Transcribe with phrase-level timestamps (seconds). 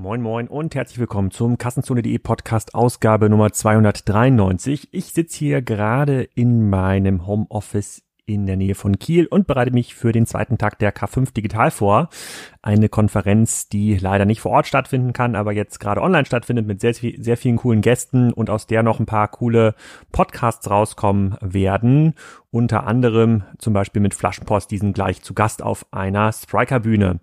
[0.00, 4.88] Moin Moin und herzlich willkommen zum Kassenzone.de Podcast Ausgabe Nummer 293.
[4.92, 9.94] Ich sitze hier gerade in meinem Homeoffice in der Nähe von Kiel und bereite mich
[9.94, 12.08] für den zweiten Tag der K5 Digital vor.
[12.62, 16.80] Eine Konferenz, die leider nicht vor Ort stattfinden kann, aber jetzt gerade online stattfindet mit
[16.80, 19.74] sehr, sehr vielen coolen Gästen und aus der noch ein paar coole
[20.12, 22.14] Podcasts rauskommen werden.
[22.50, 27.20] Unter anderem zum Beispiel mit Flaschenpost, diesen gleich zu Gast auf einer Striker-Bühne.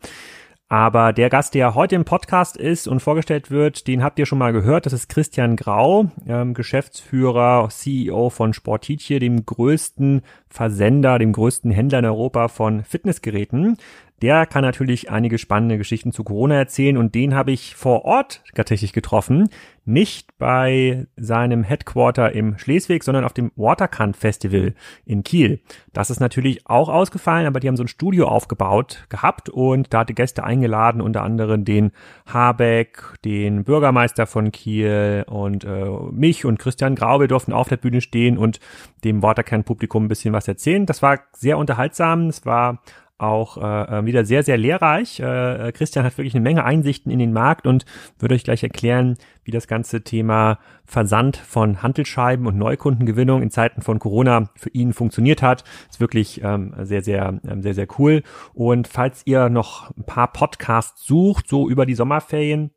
[0.69, 4.37] Aber der Gast, der heute im Podcast ist und vorgestellt wird, den habt ihr schon
[4.37, 4.85] mal gehört.
[4.85, 11.99] Das ist Christian Grau, ähm, Geschäftsführer, CEO von Sportitie, dem größten Versender, dem größten Händler
[11.99, 13.77] in Europa von Fitnessgeräten.
[14.21, 18.41] Der kann natürlich einige spannende Geschichten zu Corona erzählen und den habe ich vor Ort
[18.55, 19.49] tatsächlich getroffen.
[19.85, 24.73] Nicht bei seinem Headquarter im Schleswig, sondern auf dem Waterkant Festival
[25.05, 25.61] in Kiel.
[25.93, 29.99] Das ist natürlich auch ausgefallen, aber die haben so ein Studio aufgebaut gehabt und da
[29.99, 31.91] hatte Gäste eingeladen, unter anderem den
[32.25, 37.19] Habeck, den Bürgermeister von Kiel und äh, mich und Christian Grau.
[37.19, 38.59] Wir durften auf der Bühne stehen und
[39.03, 40.87] dem Waterkant-Publikum ein bisschen was erzählen.
[40.87, 42.27] Das war sehr unterhaltsam.
[42.27, 42.81] Es war
[43.17, 45.19] auch äh, äh, wieder sehr, sehr lehrreich.
[45.19, 47.85] Äh, äh, Christian hat wirklich eine Menge Einsichten in den Markt und
[48.19, 53.81] würde euch gleich erklären, wie das ganze Thema Versand von Handelsscheiben und Neukundengewinnung in Zeiten
[53.81, 55.63] von Corona für ihn funktioniert hat.
[55.89, 58.23] Ist wirklich ähm, sehr, sehr, ähm, sehr, sehr cool.
[58.53, 62.71] Und falls ihr noch ein paar Podcasts sucht, so über die Sommerferien,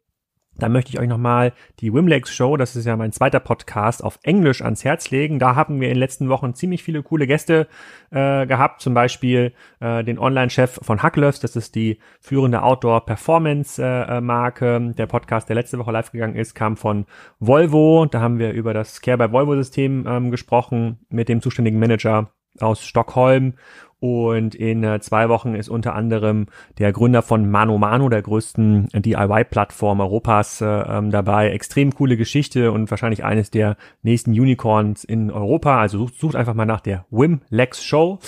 [0.61, 4.19] da möchte ich euch nochmal die Wimlex Show, das ist ja mein zweiter Podcast, auf
[4.22, 5.39] Englisch ans Herz legen.
[5.39, 7.66] Da haben wir in den letzten Wochen ziemlich viele coole Gäste
[8.11, 14.94] äh, gehabt, zum Beispiel äh, den Online-Chef von Hacklöfs, das ist die führende Outdoor-Performance-Marke.
[14.97, 17.06] Der Podcast, der letzte Woche live gegangen ist, kam von
[17.38, 18.05] Volvo.
[18.06, 22.84] Da haben wir über das Care by Volvo-System ähm, gesprochen mit dem zuständigen Manager aus
[22.84, 23.55] Stockholm
[24.00, 26.46] und in äh, zwei Wochen ist unter anderem
[26.78, 31.50] der Gründer von Mano Mano, der größten DIY-Plattform Europas, äh, ähm, dabei.
[31.50, 35.78] Extrem coole Geschichte und wahrscheinlich eines der nächsten Unicorns in Europa.
[35.78, 38.19] Also sucht, sucht einfach mal nach der Wim Lex Show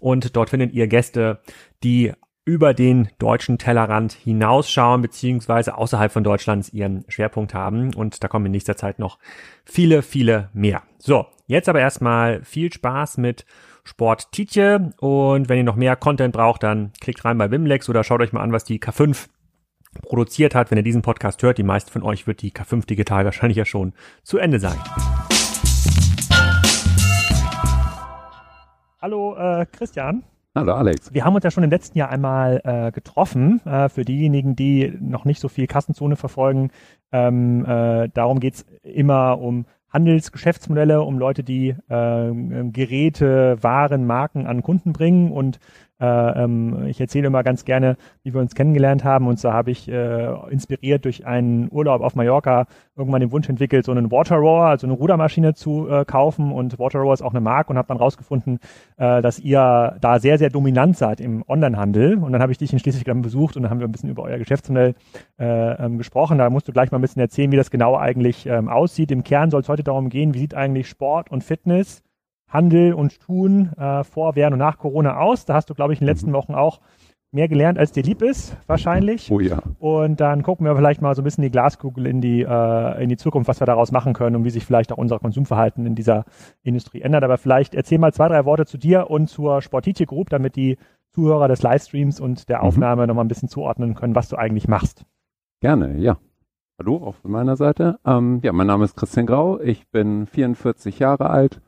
[0.00, 1.38] und dort findet ihr Gäste,
[1.84, 2.12] die
[2.44, 7.94] über den deutschen Tellerrand hinausschauen, beziehungsweise außerhalb von Deutschlands ihren Schwerpunkt haben.
[7.94, 9.18] Und da kommen in nächster Zeit noch
[9.64, 10.82] viele, viele mehr.
[10.98, 13.44] So, jetzt aber erstmal viel Spaß mit
[13.90, 14.92] Sport Tietje.
[15.00, 18.32] Und wenn ihr noch mehr Content braucht, dann klickt rein bei Wimlex oder schaut euch
[18.32, 19.26] mal an, was die K5
[20.02, 20.70] produziert hat.
[20.70, 23.64] Wenn ihr diesen Podcast hört, die meisten von euch wird die K5 Digital wahrscheinlich ja
[23.64, 23.92] schon
[24.22, 24.78] zu Ende sein.
[29.02, 30.22] Hallo äh, Christian.
[30.54, 31.12] Hallo Alex.
[31.12, 33.60] Wir haben uns ja schon im letzten Jahr einmal äh, getroffen.
[33.66, 36.70] Äh, für diejenigen, die noch nicht so viel Kassenzone verfolgen,
[37.10, 42.32] ähm, äh, darum geht's immer um Handelsgeschäftsmodelle, um Leute, die äh,
[42.70, 45.58] Geräte, Waren, Marken an Kunden bringen und
[46.00, 49.26] äh, ähm, ich erzähle immer ganz gerne, wie wir uns kennengelernt haben.
[49.26, 52.66] Und so habe ich äh, inspiriert durch einen Urlaub auf Mallorca
[52.96, 56.52] irgendwann den Wunsch entwickelt, so einen Water Rower, also eine Rudermaschine zu äh, kaufen.
[56.52, 58.58] Und Water Rower ist auch eine Marke und habe dann rausgefunden,
[58.96, 62.18] äh, dass ihr da sehr, sehr dominant seid im Onlinehandel.
[62.18, 64.10] Und dann habe ich dich in Schleswig dann besucht und dann haben wir ein bisschen
[64.10, 64.94] über euer Geschäftsmodell
[65.38, 66.38] äh, ähm, gesprochen.
[66.38, 69.10] Da musst du gleich mal ein bisschen erzählen, wie das genau eigentlich ähm, aussieht.
[69.10, 72.02] Im Kern soll es heute darum gehen, wie sieht eigentlich Sport und Fitness
[72.50, 75.46] Handel und Tun äh, vor, während und nach Corona aus.
[75.46, 76.34] Da hast du, glaube ich, in den letzten mhm.
[76.34, 76.80] Wochen auch
[77.32, 79.30] mehr gelernt, als dir lieb ist, wahrscheinlich.
[79.30, 79.62] Oh ja.
[79.78, 83.08] Und dann gucken wir vielleicht mal so ein bisschen die Glaskugel in die, äh, in
[83.08, 85.94] die Zukunft, was wir daraus machen können und wie sich vielleicht auch unser Konsumverhalten in
[85.94, 86.24] dieser
[86.62, 87.22] Industrie ändert.
[87.22, 90.76] Aber vielleicht erzähl mal zwei, drei Worte zu dir und zur Sportitie Group, damit die
[91.12, 92.64] Zuhörer des Livestreams und der mhm.
[92.64, 93.08] Aufnahme mhm.
[93.08, 95.04] nochmal ein bisschen zuordnen können, was du eigentlich machst.
[95.60, 96.18] Gerne, ja.
[96.80, 97.98] Hallo, auch von meiner Seite.
[98.06, 99.60] Ähm, ja, mein Name ist Christian Grau.
[99.60, 101.60] Ich bin 44 Jahre alt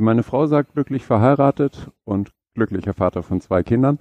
[0.00, 3.98] wie meine Frau sagt, glücklich verheiratet und glücklicher Vater von zwei Kindern.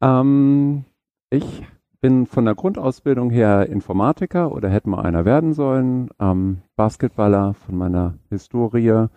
[0.00, 0.84] Ähm,
[1.28, 1.66] ich
[2.00, 7.76] bin von der Grundausbildung her Informatiker oder hätte mal einer werden sollen, ähm, Basketballer von
[7.76, 9.08] meiner Historie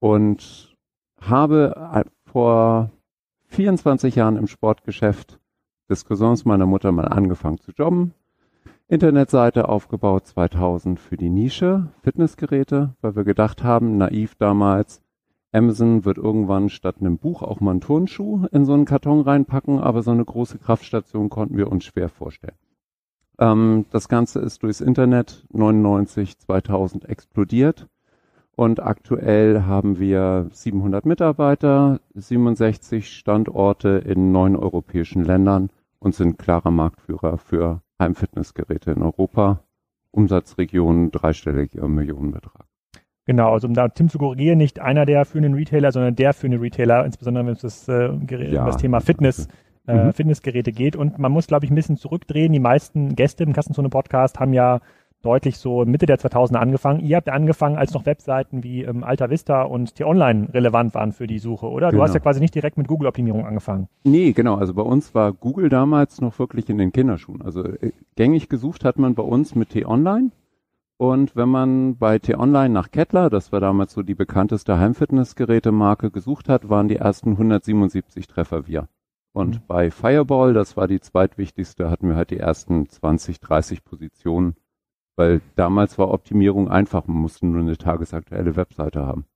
[0.00, 0.74] und
[1.20, 2.90] habe äh, vor
[3.48, 5.38] 24 Jahren im Sportgeschäft
[5.90, 8.14] des Cousins meiner Mutter mal angefangen zu jobben.
[8.88, 15.03] Internetseite aufgebaut 2000 für die Nische Fitnessgeräte, weil wir gedacht haben, naiv damals,
[15.54, 19.78] Amazon wird irgendwann statt einem Buch auch mal einen Turnschuh in so einen Karton reinpacken,
[19.78, 22.56] aber so eine große Kraftstation konnten wir uns schwer vorstellen.
[23.38, 27.88] Ähm, das Ganze ist durchs Internet 99, 2000 explodiert
[28.56, 36.72] und aktuell haben wir 700 Mitarbeiter, 67 Standorte in neun europäischen Ländern und sind klarer
[36.72, 39.60] Marktführer für Heimfitnessgeräte in Europa.
[40.10, 42.66] Umsatzregion dreistelliger Millionenbetrag.
[43.26, 46.60] Genau, also um da Tim zu korrigieren, nicht einer der führenden Retailer, sondern der führende
[46.60, 48.10] Retailer, insbesondere wenn es das, äh,
[48.50, 49.48] ja, das Thema Fitness
[49.86, 50.12] äh, mhm.
[50.12, 50.96] Fitnessgeräte geht.
[50.96, 52.52] Und man muss, glaube ich, ein bisschen zurückdrehen.
[52.52, 54.80] Die meisten Gäste im Kassenzone-Podcast haben ja
[55.22, 57.00] deutlich so Mitte der 2000er angefangen.
[57.00, 61.12] Ihr habt ja angefangen, als noch Webseiten wie ähm, Alta Vista und T-Online relevant waren
[61.12, 61.88] für die Suche, oder?
[61.88, 62.04] Du genau.
[62.04, 63.88] hast ja quasi nicht direkt mit Google-Optimierung angefangen.
[64.04, 64.56] Nee, genau.
[64.56, 67.40] Also bei uns war Google damals noch wirklich in den Kinderschuhen.
[67.42, 70.30] Also äh, gängig gesucht hat man bei uns mit T-Online.
[70.96, 76.48] Und wenn man bei T-Online nach Kettler, das war damals so die bekannteste Heimfitnessgerätemarke, gesucht
[76.48, 78.88] hat, waren die ersten 177 Treffer wir.
[79.32, 79.60] Und mhm.
[79.66, 84.54] bei Fireball, das war die zweitwichtigste, hatten wir halt die ersten 20, 30 Positionen
[85.16, 89.26] weil damals war Optimierung einfach, man musste nur eine tagesaktuelle Webseite haben.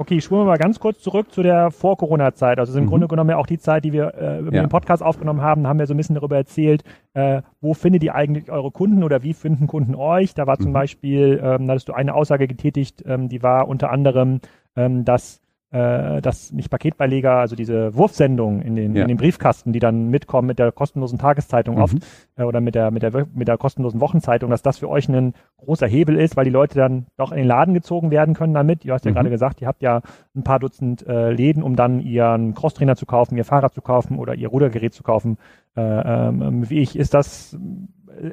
[0.00, 2.58] Okay, spulen wir mal ganz kurz zurück zu der Vor-Corona-Zeit.
[2.58, 2.88] Also im mhm.
[2.88, 4.50] Grunde genommen ja auch die Zeit, die wir äh, ja.
[4.50, 8.14] den Podcast aufgenommen haben, haben wir so ein bisschen darüber erzählt, äh, wo findet ihr
[8.14, 10.32] eigentlich eure Kunden oder wie finden Kunden euch?
[10.32, 10.72] Da war zum mhm.
[10.72, 14.40] Beispiel, ähm, da hattest du eine Aussage getätigt, ähm, die war unter anderem,
[14.74, 19.02] ähm, dass äh, dass nicht Paketbeileger, also diese Wurfsendungen in den, ja.
[19.02, 21.82] in den Briefkasten, die dann mitkommen mit der kostenlosen Tageszeitung mhm.
[21.82, 21.96] oft
[22.36, 25.34] äh, oder mit der, mit, der, mit der kostenlosen Wochenzeitung, dass das für euch ein
[25.58, 28.84] großer Hebel ist, weil die Leute dann doch in den Laden gezogen werden können damit.
[28.84, 29.14] Du hast ja mhm.
[29.14, 30.02] gerade gesagt, ihr habt ja
[30.34, 34.18] ein paar Dutzend äh, Läden, um dann ihren Crosstrainer zu kaufen, ihr Fahrrad zu kaufen
[34.18, 35.38] oder ihr Rudergerät zu kaufen.
[35.76, 37.56] Äh, ähm, wie ich, ist das,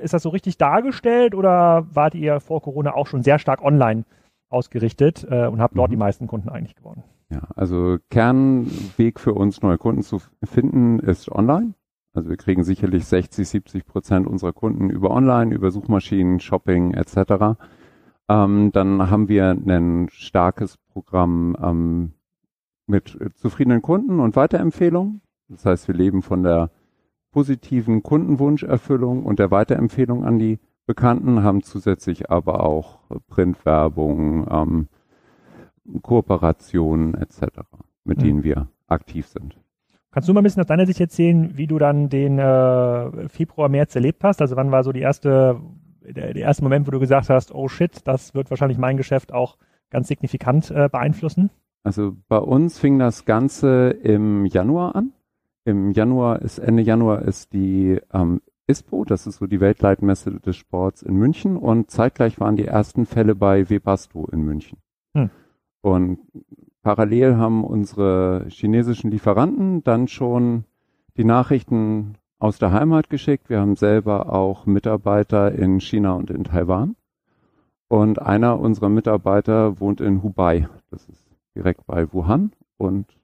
[0.02, 4.06] ist das so richtig dargestellt oder wart ihr vor Corona auch schon sehr stark online
[4.50, 5.94] ausgerichtet äh, und habt dort mhm.
[5.94, 7.04] die meisten Kunden eigentlich gewonnen?
[7.30, 11.74] Ja, also Kernweg für uns, neue Kunden zu finden, ist online.
[12.14, 17.60] Also wir kriegen sicherlich 60, 70 Prozent unserer Kunden über Online, über Suchmaschinen, Shopping etc.
[18.30, 22.14] Ähm, dann haben wir ein starkes Programm ähm,
[22.88, 25.22] mit zufriedenen Kunden und Weiterempfehlungen.
[25.50, 26.72] Das heißt, wir leben von der
[27.32, 34.88] positiven Kundenwunscherfüllung und der Weiterempfehlung an die Bekannten, haben zusätzlich aber auch Printwerbung, ähm,
[36.02, 37.42] Kooperationen etc.,
[38.04, 38.24] mit mhm.
[38.24, 39.58] denen wir aktiv sind.
[40.12, 43.70] Kannst du mal ein bisschen aus deiner Sicht erzählen, wie du dann den äh, Februar,
[43.70, 44.42] März erlebt hast?
[44.42, 45.62] Also wann war so die erste,
[46.02, 49.34] der, der, erste Moment, wo du gesagt hast, oh shit, das wird wahrscheinlich mein Geschäft
[49.34, 49.58] auch
[49.90, 51.50] ganz signifikant äh, beeinflussen?
[51.84, 55.14] Also bei uns fing das Ganze im Januar an.
[55.66, 60.56] Im Januar ist, Ende Januar ist die ähm, ISPO, das ist so die Weltleitmesse des
[60.56, 64.80] Sports in München und zeitgleich waren die ersten Fälle bei Webasto in München.
[65.14, 65.30] Hm.
[65.88, 66.20] Und
[66.84, 70.66] parallel haben unsere chinesischen Lieferanten dann schon
[71.16, 73.50] die Nachrichten aus der Heimat geschickt.
[73.50, 76.98] Wir haben selber auch Mitarbeiter in China und in Taiwan.
[77.88, 80.68] Und einer unserer Mitarbeiter wohnt in Hubei.
[80.92, 81.26] Das ist
[81.56, 83.18] direkt bei Wuhan und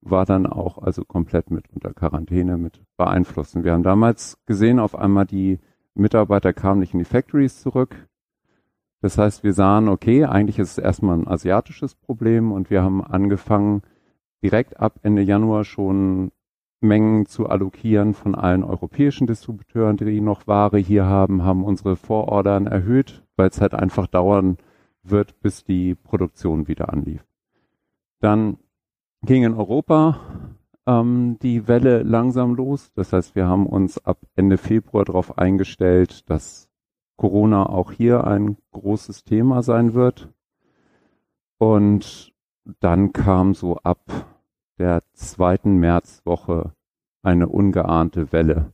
[0.00, 3.62] war dann auch also komplett mit unter Quarantäne mit beeinflussen.
[3.62, 5.60] Wir haben damals gesehen, auf einmal die
[5.94, 8.08] Mitarbeiter kamen nicht in die Factories zurück.
[9.04, 13.04] Das heißt, wir sahen, okay, eigentlich ist es erstmal ein asiatisches Problem und wir haben
[13.04, 13.82] angefangen,
[14.42, 16.32] direkt ab Ende Januar schon
[16.80, 22.66] Mengen zu allokieren von allen europäischen Distributeuren, die noch Ware hier haben, haben unsere Vorordern
[22.66, 24.56] erhöht, weil es halt einfach dauern
[25.02, 27.26] wird, bis die Produktion wieder anlief.
[28.20, 28.56] Dann
[29.20, 30.18] ging in Europa
[30.86, 32.90] ähm, die Welle langsam los.
[32.94, 36.63] Das heißt, wir haben uns ab Ende Februar darauf eingestellt, dass
[37.16, 40.28] Corona auch hier ein großes Thema sein wird.
[41.58, 42.32] Und
[42.80, 44.00] dann kam so ab
[44.78, 46.72] der zweiten Märzwoche
[47.22, 48.72] eine ungeahnte Welle.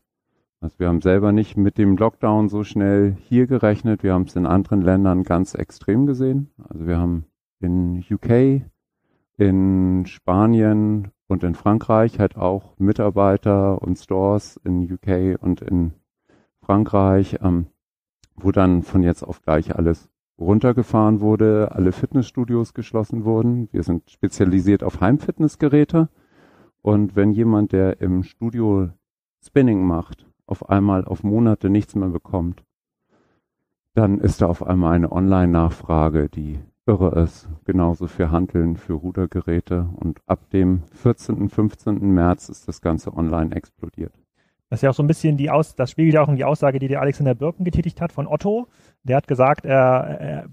[0.61, 4.03] Also wir haben selber nicht mit dem Lockdown so schnell hier gerechnet.
[4.03, 6.51] Wir haben es in anderen Ländern ganz extrem gesehen.
[6.69, 7.25] Also wir haben
[7.61, 8.63] in UK,
[9.39, 15.93] in Spanien und in Frankreich halt auch Mitarbeiter und Stores in UK und in
[16.61, 17.67] Frankreich ähm,
[18.43, 23.69] wo dann von jetzt auf gleich alles runtergefahren wurde, alle Fitnessstudios geschlossen wurden.
[23.73, 26.09] Wir sind spezialisiert auf Heimfitnessgeräte.
[26.83, 28.89] Und wenn jemand, der im Studio
[29.45, 32.65] Spinning macht, auf einmal auf Monate nichts mehr bekommt,
[33.95, 37.49] dann ist da auf einmal eine Online-Nachfrage, die irre ist.
[37.65, 39.91] Genauso für Handeln, für Rudergeräte.
[39.97, 41.99] Und ab dem 14., 15.
[41.99, 44.15] März ist das Ganze online explodiert.
[44.71, 46.45] Das ist ja auch so ein bisschen die Aus, das spiegelt ja auch in die
[46.45, 48.69] Aussage, die der Alexander Birken getätigt hat von Otto.
[49.03, 49.77] Der hat gesagt, er,
[50.21, 50.45] er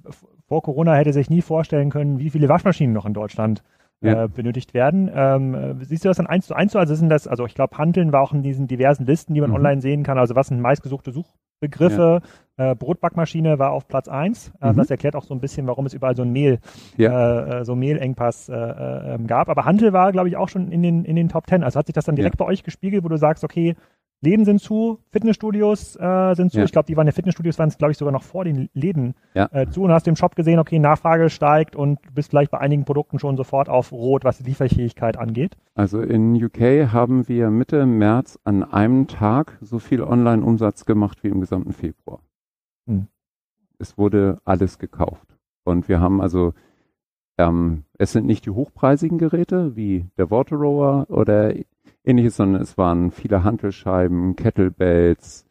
[0.47, 3.63] vor Corona hätte sich nie vorstellen können, wie viele Waschmaschinen noch in Deutschland
[4.01, 4.23] ja.
[4.23, 5.09] äh, benötigt werden.
[5.13, 6.79] Ähm, siehst du das dann eins zu eins so?
[6.79, 9.49] Also sind das, also ich glaube, Handeln war auch in diesen diversen Listen, die man
[9.49, 9.57] mhm.
[9.57, 10.17] online sehen kann.
[10.17, 12.21] Also was sind meistgesuchte Suchbegriffe?
[12.57, 12.71] Ja.
[12.71, 14.51] Äh, Brotbackmaschine war auf Platz eins.
[14.61, 14.77] Äh, mhm.
[14.77, 16.59] Das erklärt auch so ein bisschen, warum es überall so ein Mehl,
[16.97, 17.59] ja.
[17.59, 19.49] äh, so Mehlengpass äh, äh, gab.
[19.49, 21.63] Aber Handel war, glaube ich, auch schon in den, in den Top Ten.
[21.63, 23.75] Also hat sich das dann direkt bei euch gespiegelt, wo du sagst, okay,
[24.21, 26.57] Läden sind zu, Fitnessstudios äh, sind zu.
[26.57, 26.63] Ja.
[26.63, 29.13] Ich glaube, die waren ja Fitnessstudios, waren es, glaube ich, sogar noch vor den Läden
[29.35, 29.47] Ja.
[29.51, 32.57] äh, zu und hast im Shop gesehen, okay, Nachfrage steigt und du bist vielleicht bei
[32.59, 35.55] einigen Produkten schon sofort auf Rot, was die Lieferfähigkeit angeht.
[35.75, 41.27] Also in UK haben wir Mitte März an einem Tag so viel Online-Umsatz gemacht wie
[41.27, 42.19] im gesamten Februar.
[42.87, 43.07] Hm.
[43.77, 45.37] Es wurde alles gekauft.
[45.63, 46.53] Und wir haben also,
[47.37, 51.53] ähm, es sind nicht die hochpreisigen Geräte wie der Waterrower oder
[52.07, 55.45] ähnliches, sondern es waren viele Hantelscheiben, Kettlebells,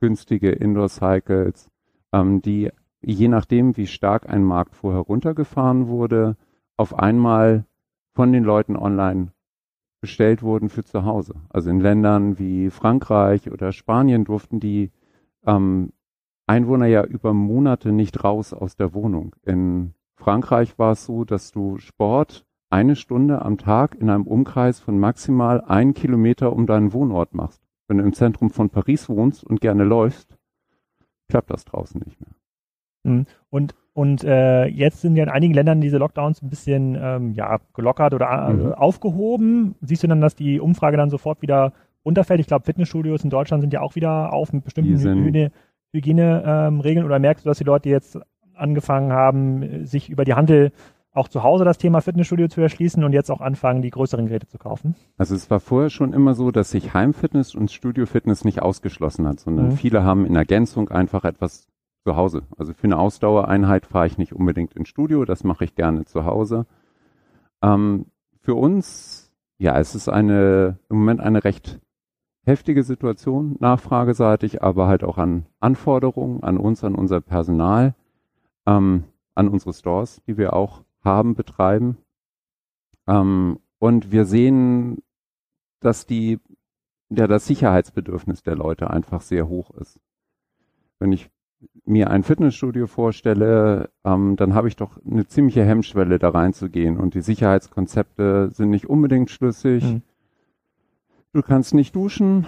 [0.00, 1.70] günstige Indoor-Cycles,
[2.12, 2.70] ähm, die
[3.02, 6.36] je nachdem, wie stark ein Markt vorher runtergefahren wurde,
[6.76, 7.64] auf einmal
[8.12, 9.32] von den Leuten online
[10.00, 11.34] bestellt wurden für zu Hause.
[11.50, 14.90] Also in Ländern wie Frankreich oder Spanien durften die
[15.46, 15.92] ähm,
[16.46, 19.36] Einwohner ja über Monate nicht raus aus der Wohnung.
[19.44, 24.80] In Frankreich war es so, dass du Sport eine Stunde am Tag in einem Umkreis
[24.80, 27.60] von maximal einen Kilometer um deinen Wohnort machst.
[27.88, 30.36] Wenn du im Zentrum von Paris wohnst und gerne läufst,
[31.28, 33.24] klappt das draußen nicht mehr.
[33.48, 37.58] Und, und äh, jetzt sind ja in einigen Ländern diese Lockdowns ein bisschen ähm, ja,
[37.74, 38.72] gelockert oder äh, Mhm.
[38.74, 39.74] aufgehoben.
[39.80, 41.72] Siehst du dann, dass die Umfrage dann sofort wieder
[42.04, 42.40] runterfällt?
[42.40, 45.50] Ich glaube, Fitnessstudios in Deutschland sind ja auch wieder auf mit bestimmten Hygiene,
[45.92, 47.04] Hygieneregeln.
[47.04, 48.18] oder merkst du, dass die Leute jetzt
[48.54, 50.72] angefangen haben, sich über die Handel
[51.12, 54.46] auch zu Hause das Thema Fitnessstudio zu erschließen und jetzt auch anfangen, die größeren Geräte
[54.46, 54.94] zu kaufen?
[55.16, 59.40] Also es war vorher schon immer so, dass sich Heimfitness und Studiofitness nicht ausgeschlossen hat,
[59.40, 59.72] sondern Mhm.
[59.72, 61.66] viele haben in Ergänzung einfach etwas
[62.04, 62.42] zu Hause.
[62.56, 66.24] Also für eine Ausdauereinheit fahre ich nicht unbedingt ins Studio, das mache ich gerne zu
[66.24, 66.66] Hause.
[67.62, 68.06] Ähm,
[68.40, 71.80] für uns, ja, es ist eine im Moment eine recht
[72.46, 77.94] heftige Situation, nachfrageseitig, aber halt auch an Anforderungen an uns, an unser Personal,
[78.66, 81.98] ähm, an unsere Stores, die wir auch haben, betreiben.
[83.06, 85.02] Ähm, und wir sehen,
[85.80, 86.38] dass die,
[87.08, 89.98] ja, das Sicherheitsbedürfnis der Leute einfach sehr hoch ist.
[90.98, 91.30] Wenn ich
[91.84, 97.14] mir ein Fitnessstudio vorstelle, ähm, dann habe ich doch eine ziemliche Hemmschwelle da reinzugehen und
[97.14, 99.84] die Sicherheitskonzepte sind nicht unbedingt schlüssig.
[99.84, 100.02] Mhm.
[101.32, 102.46] Du kannst nicht duschen,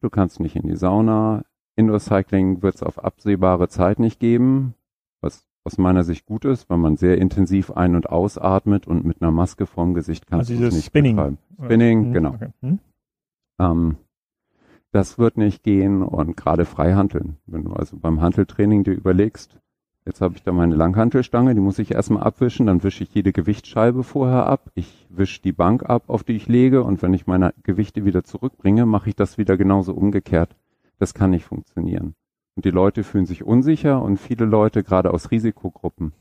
[0.00, 1.44] du kannst nicht in die Sauna.
[1.76, 4.74] Indoor Cycling wird es auf absehbare Zeit nicht geben,
[5.64, 9.30] aus meiner Sicht gut ist, weil man sehr intensiv ein- und ausatmet und mit einer
[9.30, 11.16] Maske vorm Gesicht kannst Also du es dieses nicht Spinning.
[11.16, 11.38] betreiben.
[11.64, 12.30] Spinning, Mhm, genau.
[12.34, 12.48] Okay.
[12.62, 12.78] Hm?
[13.58, 13.96] Ähm,
[14.92, 17.36] das wird nicht gehen und gerade Freihanteln.
[17.46, 19.58] Wenn du also beim Hanteltraining dir überlegst,
[20.06, 23.32] jetzt habe ich da meine Langhantelstange, die muss ich erstmal abwischen, dann wische ich jede
[23.32, 27.26] Gewichtsscheibe vorher ab, ich wische die Bank ab, auf die ich lege und wenn ich
[27.26, 30.56] meine Gewichte wieder zurückbringe, mache ich das wieder genauso umgekehrt.
[30.98, 32.14] Das kann nicht funktionieren.
[32.56, 36.12] Und die Leute fühlen sich unsicher und viele Leute, gerade aus Risikogruppen,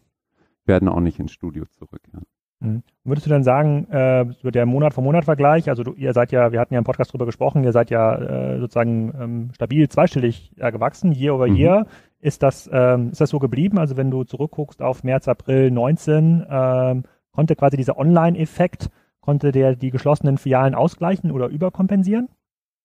[0.65, 2.25] werden auch nicht ins Studio zurückkehren.
[2.59, 2.83] Mhm.
[3.03, 6.51] Würdest du dann sagen, äh, der Monat vom Monat Vergleich, also du, ihr seid ja,
[6.51, 10.53] wir hatten ja im Podcast drüber gesprochen, ihr seid ja äh, sozusagen ähm, stabil zweistellig
[10.57, 11.55] äh, gewachsen, year over Mhm.
[11.55, 11.87] year.
[12.19, 13.77] Ist das, ähm, ist das so geblieben?
[13.79, 18.89] Also wenn du zurückguckst auf März, April 19, ähm, konnte quasi dieser Online-Effekt,
[19.21, 22.27] konnte der die geschlossenen Filialen ausgleichen oder überkompensieren?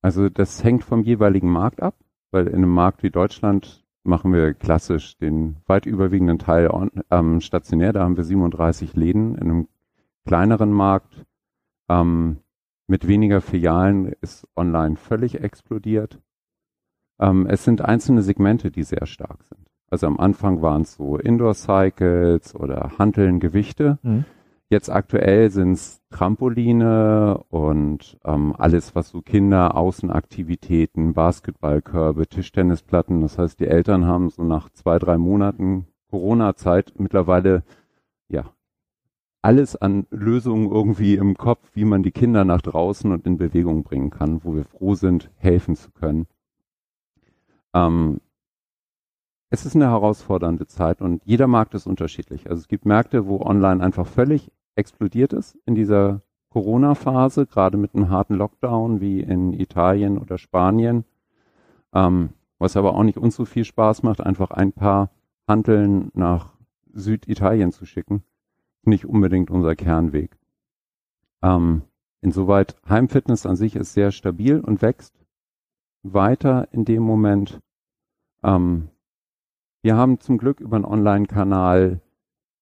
[0.03, 1.97] Also das hängt vom jeweiligen Markt ab,
[2.35, 7.41] weil in einem Markt wie Deutschland machen wir klassisch den weit überwiegenden Teil on, ähm,
[7.41, 7.93] stationär.
[7.93, 9.37] Da haben wir 37 Läden.
[9.37, 9.69] In einem
[10.27, 11.25] kleineren Markt
[11.89, 12.39] ähm,
[12.89, 16.21] mit weniger Filialen ist online völlig explodiert.
[17.21, 19.71] Ähm, es sind einzelne Segmente, die sehr stark sind.
[19.89, 23.99] Also am Anfang waren es so Indoor-Cycles oder Hanteln, Gewichte.
[24.03, 24.25] Mhm.
[24.75, 33.21] Jetzt aktuell sind es Trampoline und ähm, alles, was so Kinder, Außenaktivitäten, Basketballkörbe, Tischtennisplatten.
[33.21, 37.63] Das heißt, die Eltern haben so nach zwei, drei Monaten Corona-Zeit mittlerweile
[38.29, 38.51] ja
[39.43, 43.85] alles an Lösungen irgendwie im Kopf, wie man die Kinder nach draußen und in Bewegung
[43.85, 46.27] bringen kann, wo wir froh sind, helfen zu können.
[47.75, 48.21] Ähm,
[49.51, 52.51] es ist eine herausfordernde Zeit und jeder Markt ist unterschiedlich.
[52.51, 57.95] Also es gibt Märkte, wo online einfach völlig explodiert ist in dieser Corona-Phase, gerade mit
[57.95, 61.05] einem harten Lockdown wie in Italien oder Spanien,
[61.93, 65.11] ähm, was aber auch nicht uns so viel Spaß macht, einfach ein paar
[65.49, 66.53] Hanteln nach
[66.93, 68.23] Süditalien zu schicken.
[68.85, 70.39] Nicht unbedingt unser Kernweg.
[71.43, 71.83] Ähm,
[72.21, 75.15] insoweit Heimfitness an sich ist sehr stabil und wächst
[76.03, 77.61] weiter in dem Moment.
[78.43, 78.91] Ähm,
[79.83, 82.01] wir haben zum Glück über einen Online-Kanal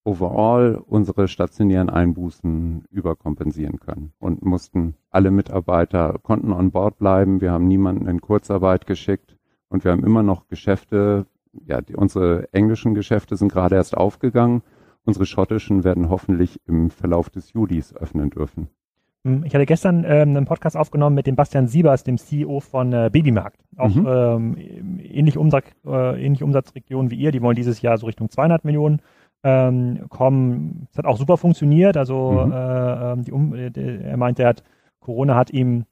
[0.05, 7.41] overall unsere stationären Einbußen überkompensieren können und mussten alle Mitarbeiter konnten on board bleiben.
[7.41, 9.37] Wir haben niemanden in Kurzarbeit geschickt
[9.69, 11.27] und wir haben immer noch Geschäfte.
[11.67, 14.63] Ja, die, unsere englischen Geschäfte sind gerade erst aufgegangen.
[15.05, 18.69] Unsere schottischen werden hoffentlich im Verlauf des Julis öffnen dürfen.
[19.25, 22.93] Hm, ich hatte gestern ähm, einen Podcast aufgenommen mit dem Bastian Siebers, dem CEO von
[22.93, 23.61] äh, Babymarkt.
[23.77, 24.07] Auch mhm.
[24.09, 27.31] ähm, ähnliche, Umsatz, äh, ähnliche Umsatzregion wie ihr.
[27.31, 29.01] Die wollen dieses Jahr so Richtung 200 Millionen
[29.43, 30.89] ähm, kommen.
[30.91, 31.97] Es hat auch super funktioniert.
[31.97, 32.53] Also mhm.
[32.53, 33.71] äh, ähm, die um, äh,
[34.03, 34.63] er meinte, er hat
[35.01, 35.85] Corona hat ihm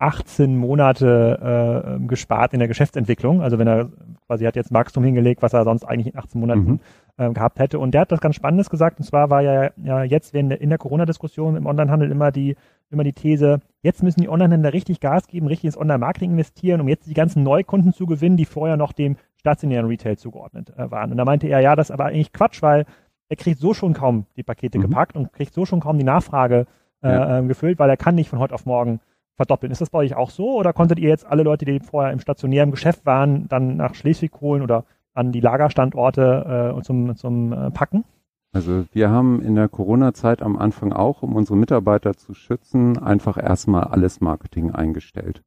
[0.00, 3.42] 18 Monate äh, gespart in der Geschäftsentwicklung.
[3.42, 3.90] Also wenn er
[4.26, 6.80] quasi hat jetzt Wachstum hingelegt, was er sonst eigentlich in 18 Monaten mhm.
[7.16, 7.78] äh, gehabt hätte.
[7.78, 8.98] Und der hat das ganz Spannendes gesagt.
[9.00, 12.54] Und zwar war ja, ja jetzt der, in der Corona-Diskussion im Onlinehandel immer die
[12.90, 16.88] immer die These, jetzt müssen die Onlinehändler richtig Gas geben, richtig ins Online-Marketing investieren, um
[16.88, 21.10] jetzt die ganzen Neukunden zu gewinnen, die vorher noch dem stationären Retail zugeordnet äh, waren.
[21.10, 22.86] Und da meinte er, ja, das ist aber eigentlich Quatsch, weil
[23.28, 24.82] er kriegt so schon kaum die Pakete mhm.
[24.82, 26.66] gepackt und kriegt so schon kaum die Nachfrage
[27.02, 27.38] äh, ja.
[27.38, 29.00] äh, gefüllt, weil er kann nicht von heute auf morgen
[29.36, 29.70] verdoppeln.
[29.70, 32.20] Ist das bei euch auch so oder konntet ihr jetzt alle Leute, die vorher im
[32.20, 37.70] stationären Geschäft waren, dann nach Schleswig holen oder an die Lagerstandorte äh, zum, zum äh,
[37.70, 38.04] Packen?
[38.52, 43.36] Also wir haben in der Corona-Zeit am Anfang auch, um unsere Mitarbeiter zu schützen, einfach
[43.36, 45.42] erstmal alles Marketing eingestellt.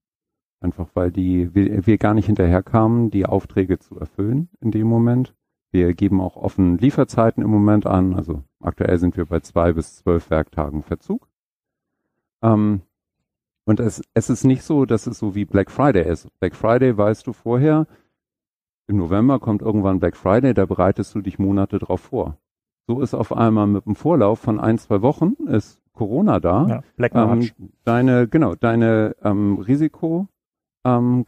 [0.61, 5.33] Einfach weil die, wir, wir gar nicht hinterherkamen, die Aufträge zu erfüllen in dem Moment.
[5.71, 8.13] Wir geben auch offen Lieferzeiten im Moment an.
[8.13, 11.27] Also aktuell sind wir bei zwei bis zwölf Werktagen Verzug.
[12.43, 12.81] Ähm,
[13.65, 16.27] und es, es ist nicht so, dass es so wie Black Friday ist.
[16.39, 17.87] Black Friday weißt du vorher,
[18.87, 22.37] im November kommt irgendwann Black Friday, da bereitest du dich Monate drauf vor.
[22.87, 26.67] So ist auf einmal mit einem Vorlauf von ein, zwei Wochen ist Corona da.
[26.67, 27.53] Ja, Black March.
[27.59, 30.40] Ähm, deine, genau, deine ähm, Risikokandidaten
[30.83, 31.25] ähm,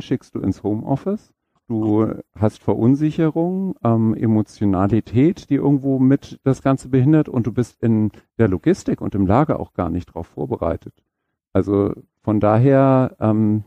[0.00, 1.32] schickst du ins Homeoffice.
[1.68, 8.12] Du hast Verunsicherung, ähm, Emotionalität, die irgendwo mit das Ganze behindert und du bist in
[8.38, 10.94] der Logistik und im Lager auch gar nicht darauf vorbereitet.
[11.52, 13.64] Also von daher ähm,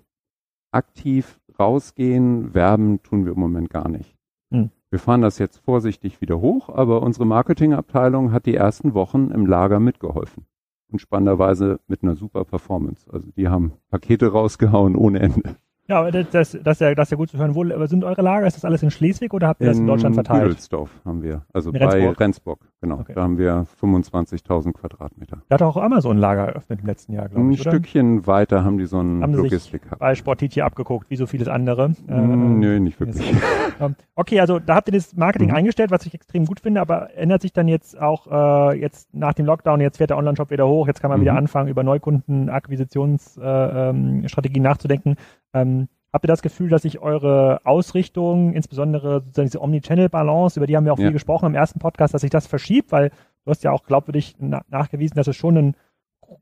[0.72, 4.16] aktiv rausgehen, werben tun wir im Moment gar nicht.
[4.52, 4.70] Hm.
[4.90, 9.46] Wir fahren das jetzt vorsichtig wieder hoch, aber unsere Marketingabteilung hat die ersten Wochen im
[9.46, 10.46] Lager mitgeholfen.
[10.92, 13.06] Und spannenderweise mit einer super Performance.
[13.12, 15.56] Also die haben Pakete rausgehauen ohne Ende.
[15.90, 17.56] Ja, das, das, das, ist ja, das ist ja gut zu hören.
[17.56, 18.46] Wo sind eure Lager?
[18.46, 20.44] Ist das alles in Schleswig oder habt ihr das in Deutschland verteilt?
[20.44, 23.00] In Büdelsdorf haben wir, also in bei Rendsburg, Rendsburg genau.
[23.00, 23.14] Okay.
[23.16, 25.40] Da haben wir 25.000 Quadratmeter.
[25.50, 27.72] Da hat auch Amazon ein Lager eröffnet im letzten Jahr, glaube ich, Ein oder?
[27.72, 31.26] Stückchen weiter haben die so ein haben Logistik sich bei Sportit hier abgeguckt, wie so
[31.26, 31.90] vieles andere.
[31.90, 33.34] Mm, ähm, nö, nicht wirklich.
[33.80, 35.56] Ähm, okay, also da habt ihr das Marketing mhm.
[35.56, 39.34] eingestellt, was ich extrem gut finde, aber ändert sich dann jetzt auch äh, jetzt nach
[39.34, 41.24] dem Lockdown, jetzt fährt der Online-Shop wieder hoch, jetzt kann man mhm.
[41.24, 45.16] wieder anfangen, über Neukundenakquisitionsstrategien äh, ähm, nachzudenken.
[45.54, 50.76] Ähm, Habt ihr das Gefühl, dass sich eure Ausrichtung, insbesondere sozusagen diese Omnichannel-Balance, über die
[50.76, 51.06] haben wir auch ja.
[51.06, 53.10] viel gesprochen im ersten Podcast, dass sich das verschiebt, weil
[53.46, 55.76] du hast ja auch glaubwürdig na nachgewiesen, dass es schon einen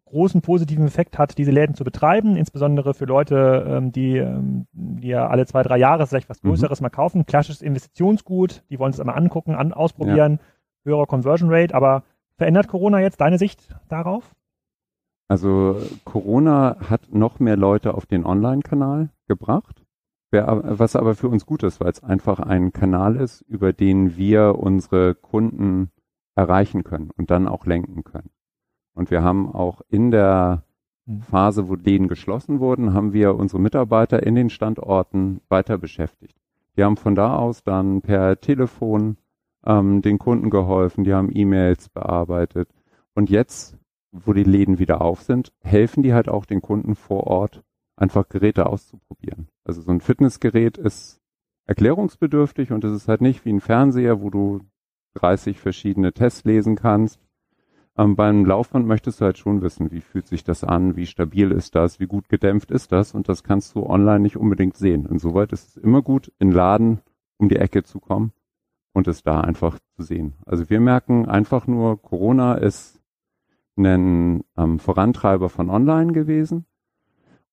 [0.06, 5.10] großen positiven Effekt hat, diese Läden zu betreiben, insbesondere für Leute, ähm, die, ähm, die
[5.10, 6.50] ja alle zwei, drei Jahre vielleicht was mhm.
[6.50, 6.86] Größeres mhm.
[6.86, 7.26] mal kaufen.
[7.26, 10.92] Klassisches Investitionsgut, die wollen es einmal angucken, an, ausprobieren, ja.
[10.92, 12.04] höhere Conversion Rate, aber
[12.38, 14.34] verändert Corona jetzt deine Sicht darauf?
[15.28, 19.84] Also Corona hat noch mehr Leute auf den Online-Kanal gebracht,
[20.32, 24.56] was aber für uns gut ist, weil es einfach ein Kanal ist, über den wir
[24.58, 25.92] unsere Kunden
[26.36, 28.30] erreichen können und dann auch lenken können.
[28.94, 30.64] Und wir haben auch in der
[31.06, 31.22] hm.
[31.22, 36.36] Phase, wo Läden geschlossen wurden, haben wir unsere Mitarbeiter in den Standorten weiter beschäftigt.
[36.76, 39.18] Die haben von da aus dann per Telefon
[39.66, 42.70] ähm, den Kunden geholfen, die haben E-Mails bearbeitet.
[43.14, 43.78] Und jetzt
[44.12, 47.64] wo die Läden wieder auf sind, helfen die halt auch den Kunden vor Ort,
[47.96, 49.50] einfach Geräte auszuprobieren.
[49.64, 51.20] Also so ein Fitnessgerät ist
[51.66, 54.62] erklärungsbedürftig und es ist halt nicht wie ein Fernseher, wo du
[55.16, 57.20] 30 verschiedene Tests lesen kannst.
[57.98, 61.52] Ähm, beim Laufband möchtest du halt schon wissen, wie fühlt sich das an, wie stabil
[61.52, 65.06] ist das, wie gut gedämpft ist das und das kannst du online nicht unbedingt sehen.
[65.08, 67.02] Insoweit ist es immer gut, in Laden
[67.38, 68.32] um die Ecke zu kommen
[68.94, 70.34] und es da einfach zu sehen.
[70.46, 73.02] Also wir merken einfach nur, Corona ist
[73.78, 76.66] ein ähm, Vorantreiber von Online gewesen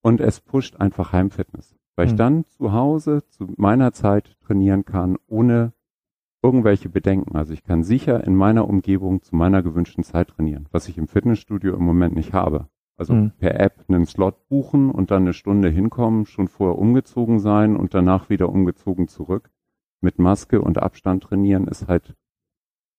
[0.02, 2.08] und es pusht einfach Heimfitness, weil mhm.
[2.08, 2.18] ich hm.
[2.18, 5.72] dann zu Hause zu meiner Zeit trainieren kann, ohne
[6.42, 7.36] irgendwelche Bedenken.
[7.36, 11.08] Also ich kann sicher in meiner Umgebung zu meiner gewünschten Zeit trainieren, was ich im
[11.08, 12.68] Fitnessstudio im Moment nicht habe.
[12.96, 13.32] Also mhm.
[13.38, 17.94] per App einen Slot buchen und dann eine Stunde hinkommen, schon vorher umgezogen sein und
[17.94, 19.50] danach wieder umgezogen zurück.
[20.00, 22.14] Mit Maske und Abstand trainieren ist halt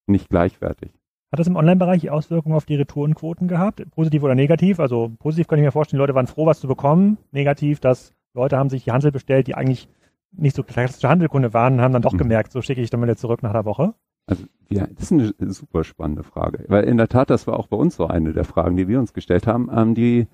[0.07, 0.91] nicht gleichwertig.
[1.31, 3.83] Hat das im Online-Bereich Auswirkungen auf die Retourenquoten gehabt?
[3.91, 4.79] Positiv oder negativ?
[4.79, 7.17] Also positiv kann ich mir vorstellen, die Leute waren froh, was zu bekommen.
[7.31, 9.89] Negativ, dass Leute haben sich die Handel bestellt, die eigentlich
[10.31, 12.19] nicht so klassische Handelkunde waren, haben dann doch mhm.
[12.19, 13.93] gemerkt, so schicke ich dann wieder zurück nach der Woche.
[14.27, 17.67] Also ja, das ist eine super spannende Frage, weil in der Tat, das war auch
[17.67, 19.69] bei uns so eine der Fragen, die wir uns gestellt haben.
[19.71, 20.27] Ähm, die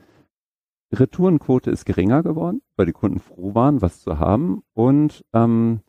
[0.94, 5.82] Retourenquote ist geringer geworden, weil die Kunden froh waren, was zu haben und ähm,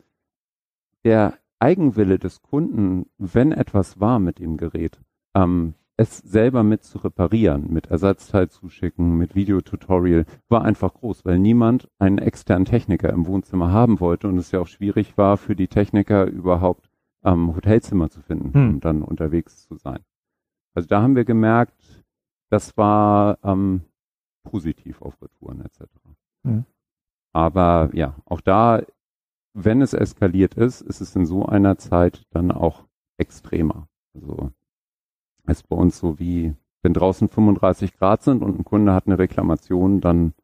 [1.04, 5.00] der Eigenwille des Kunden, wenn etwas war mit dem Gerät,
[5.34, 11.38] ähm, es selber mit zu reparieren, mit Ersatzteil zuschicken, mit Videotutorial, war einfach groß, weil
[11.38, 15.54] niemand einen externen Techniker im Wohnzimmer haben wollte und es ja auch schwierig war für
[15.54, 16.90] die Techniker überhaupt
[17.24, 18.70] ähm, Hotelzimmer zu finden, hm.
[18.70, 20.00] um dann unterwegs zu sein.
[20.74, 22.04] Also da haben wir gemerkt,
[22.50, 23.82] das war ähm,
[24.42, 25.82] positiv auf Retouren etc.
[26.44, 26.64] Hm.
[27.32, 28.82] Aber ja, auch da,
[29.54, 32.84] wenn es eskaliert ist, ist es in so einer Zeit dann auch
[33.18, 33.88] extremer.
[34.14, 34.50] Also
[35.46, 39.18] ist bei uns so wie, wenn draußen 35 Grad sind und ein Kunde hat eine
[39.18, 40.34] Reklamation, dann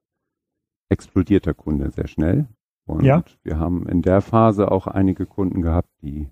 [0.89, 2.47] explodiert der Kunde sehr schnell.
[2.87, 3.23] Und ja.
[3.43, 6.31] wir haben in der Phase auch einige Kunden gehabt, die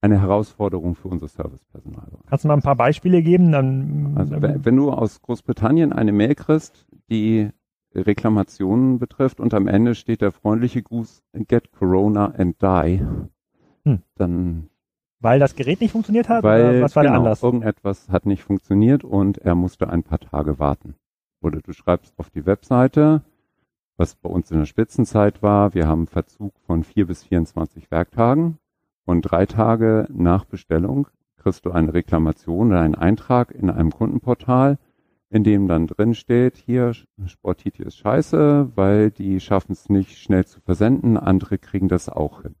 [0.00, 2.24] eine Herausforderung für unser Servicepersonal waren.
[2.26, 3.52] Kannst du mal ein paar Beispiele geben?
[3.52, 7.50] Dann, also wenn du aus Großbritannien eine Mail kriegst, die
[7.94, 13.04] Reklamationen betrifft und am Ende steht der freundliche Gruß Get Corona and Die,
[13.84, 14.02] hm.
[14.16, 14.68] dann
[15.20, 16.44] weil das Gerät nicht funktioniert hat?
[16.44, 17.42] Weil, oder was war genau, der Anlass?
[17.42, 20.96] Irgendetwas hat nicht funktioniert und er musste ein paar Tage warten.
[21.40, 23.22] Oder du schreibst auf die Webseite,
[23.96, 28.58] was bei uns in der Spitzenzeit war, wir haben Verzug von vier bis 24 Werktagen
[29.06, 34.78] und drei Tage nach Bestellung kriegst du eine Reklamation oder einen Eintrag in einem Kundenportal,
[35.34, 36.92] in dem dann drin steht, hier
[37.26, 42.42] Sportiti ist scheiße, weil die schaffen es nicht schnell zu versenden, andere kriegen das auch
[42.42, 42.54] hin.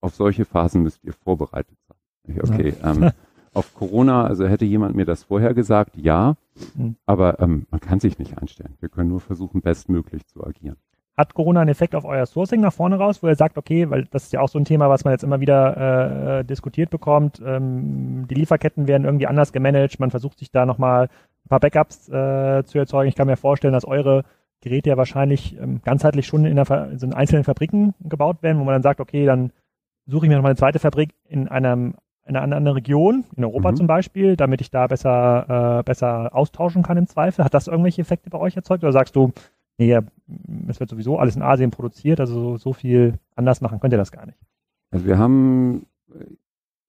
[0.00, 2.40] Auf solche Phasen müsst ihr vorbereitet sein.
[2.42, 2.92] Okay, ja.
[2.92, 3.10] ähm,
[3.52, 6.36] auf Corona, also hätte jemand mir das vorher gesagt, ja,
[6.74, 6.96] mhm.
[7.04, 8.74] aber ähm, man kann sich nicht einstellen.
[8.80, 10.76] Wir können nur versuchen, bestmöglich zu agieren.
[11.18, 14.06] Hat Corona einen Effekt auf euer Sourcing nach vorne raus, wo ihr sagt, okay, weil
[14.06, 17.40] das ist ja auch so ein Thema, was man jetzt immer wieder äh, diskutiert bekommt,
[17.44, 21.10] ähm, die Lieferketten werden irgendwie anders gemanagt, man versucht sich da nochmal
[21.44, 23.08] ein paar Backups äh, zu erzeugen.
[23.08, 24.24] Ich kann mir vorstellen, dass eure
[24.60, 28.74] Geräte ja wahrscheinlich ähm, ganzheitlich schon in, der, in einzelnen Fabriken gebaut werden, wo man
[28.74, 29.52] dann sagt, okay, dann
[30.06, 31.94] suche ich mir nochmal eine zweite Fabrik in einem
[32.26, 33.76] in einer anderen Region, in Europa mhm.
[33.76, 37.44] zum Beispiel, damit ich da besser, äh, besser austauschen kann im Zweifel?
[37.44, 38.82] Hat das irgendwelche Effekte bei euch erzeugt?
[38.82, 39.32] Oder sagst du,
[39.76, 39.98] nee,
[40.68, 43.98] es wird sowieso alles in Asien produziert, also so, so viel anders machen könnt ihr
[43.98, 44.38] das gar nicht?
[44.90, 45.86] Also wir haben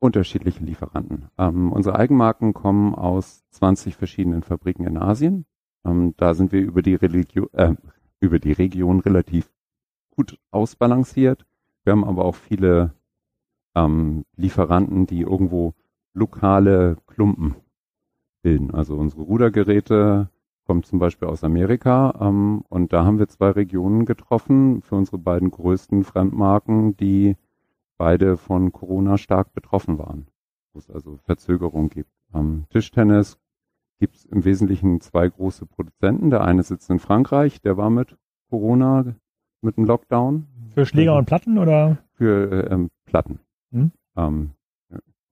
[0.01, 1.29] äh, unterschiedliche Lieferanten.
[1.38, 5.45] Ähm, unsere Eigenmarken kommen aus 20 verschiedenen Fabriken in Asien.
[5.86, 7.75] Ähm, da sind wir über die, Religio äh,
[8.19, 9.51] über die Region relativ
[10.12, 11.45] gut ausbalanciert.
[11.84, 12.93] Wir haben aber auch viele
[13.75, 15.73] ähm, Lieferanten, die irgendwo
[16.13, 17.55] lokale Klumpen
[18.41, 18.71] bilden.
[18.71, 20.29] Also unsere Rudergeräte
[20.65, 25.19] kommen zum Beispiel aus Amerika ähm, und da haben wir zwei Regionen getroffen für unsere
[25.19, 27.36] beiden größten Fremdmarken, die
[27.97, 30.27] beide von Corona stark betroffen waren,
[30.73, 32.12] wo es also Verzögerung gibt.
[32.34, 33.39] Ähm, Tischtennis
[33.99, 36.29] gibt es im Wesentlichen zwei große Produzenten.
[36.29, 38.17] Der eine sitzt in Frankreich, der war mit
[38.49, 39.15] Corona,
[39.62, 40.47] mit dem Lockdown.
[40.73, 41.97] Für Schläger und Platten oder?
[42.13, 43.39] Für äh, ähm, Platten.
[43.71, 43.91] Hm?
[44.17, 44.51] Ähm,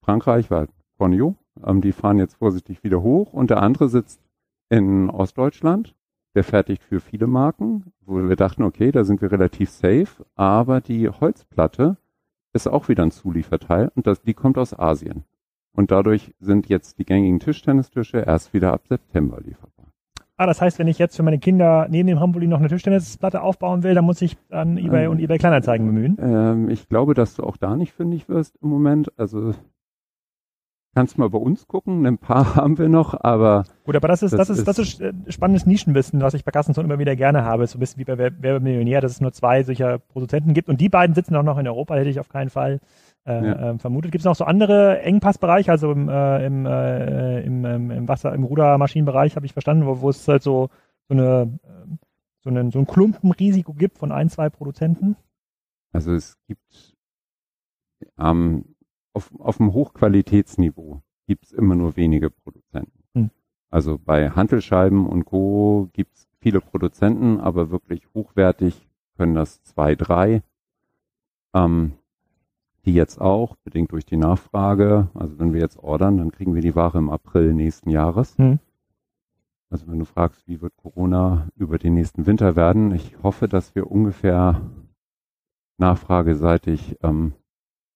[0.02, 4.22] Frankreich war Cornio, ähm, die fahren jetzt vorsichtig wieder hoch und der andere sitzt
[4.70, 5.96] in Ostdeutschland,
[6.36, 10.82] der fertigt für viele Marken, wo wir dachten, okay, da sind wir relativ safe, aber
[10.82, 11.98] die Holzplatte
[12.54, 15.24] ist auch wieder ein Zulieferteil und das, die kommt aus Asien.
[15.76, 19.88] Und dadurch sind jetzt die gängigen Tischtennistische erst wieder ab September lieferbar.
[20.38, 23.42] Ah, das heißt, wenn ich jetzt für meine Kinder neben dem Hamburg noch eine Tischtennisplatte
[23.42, 26.18] aufbauen will, dann muss ich an eBay ähm, und eBay Kleinanzeigen bemühen?
[26.20, 29.12] Ähm, ich glaube, dass du auch da nicht fündig wirst im Moment.
[29.18, 29.54] Also
[30.94, 32.06] kannst mal bei uns gucken.
[32.06, 33.66] Ein paar haben wir noch, aber.
[33.84, 36.52] Gut, aber das ist, das, das ist, das ist äh, spannendes Nischenwissen, was ich bei
[36.52, 37.68] Kassenzone immer wieder gerne habe.
[37.68, 40.70] So ein bisschen wie bei Wer Millionär, dass es nur zwei solcher Produzenten gibt.
[40.70, 42.80] Und die beiden sitzen auch noch in Europa, hätte ich auf keinen Fall
[43.26, 43.72] äh, ja.
[43.72, 44.12] äh, vermutet.
[44.12, 48.34] Gibt es noch so andere Engpassbereiche, also im, äh, im, äh, im, ähm, im Wasser,
[48.34, 50.70] im Rudermaschinenbereich habe ich verstanden, wo, wo es halt so,
[51.08, 52.00] so, eine, ähm,
[52.44, 55.16] so, einen, so ein Klumpenrisiko gibt von ein, zwei Produzenten?
[55.92, 56.96] Also es gibt
[58.18, 58.73] ähm,
[59.14, 63.04] auf, auf dem Hochqualitätsniveau gibt es immer nur wenige Produzenten.
[63.14, 63.30] Hm.
[63.70, 65.90] Also bei Hantelscheiben und Co.
[65.94, 70.44] gibt es viele Produzenten, aber wirklich hochwertig können das zwei, drei.
[71.54, 71.94] Ähm,
[72.86, 75.08] die jetzt auch, bedingt durch die Nachfrage.
[75.14, 78.38] Also wenn wir jetzt ordern, dann kriegen wir die Ware im April nächsten Jahres.
[78.38, 78.60] Hm.
[79.70, 83.74] Also wenn du fragst, wie wird Corona über den nächsten Winter werden, ich hoffe, dass
[83.74, 84.62] wir ungefähr
[85.78, 87.34] nachfrageseitig ähm,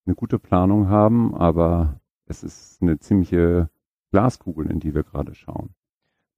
[0.07, 3.69] eine gute Planung haben, aber es ist eine ziemliche
[4.11, 5.69] Glaskugel, in die wir gerade schauen.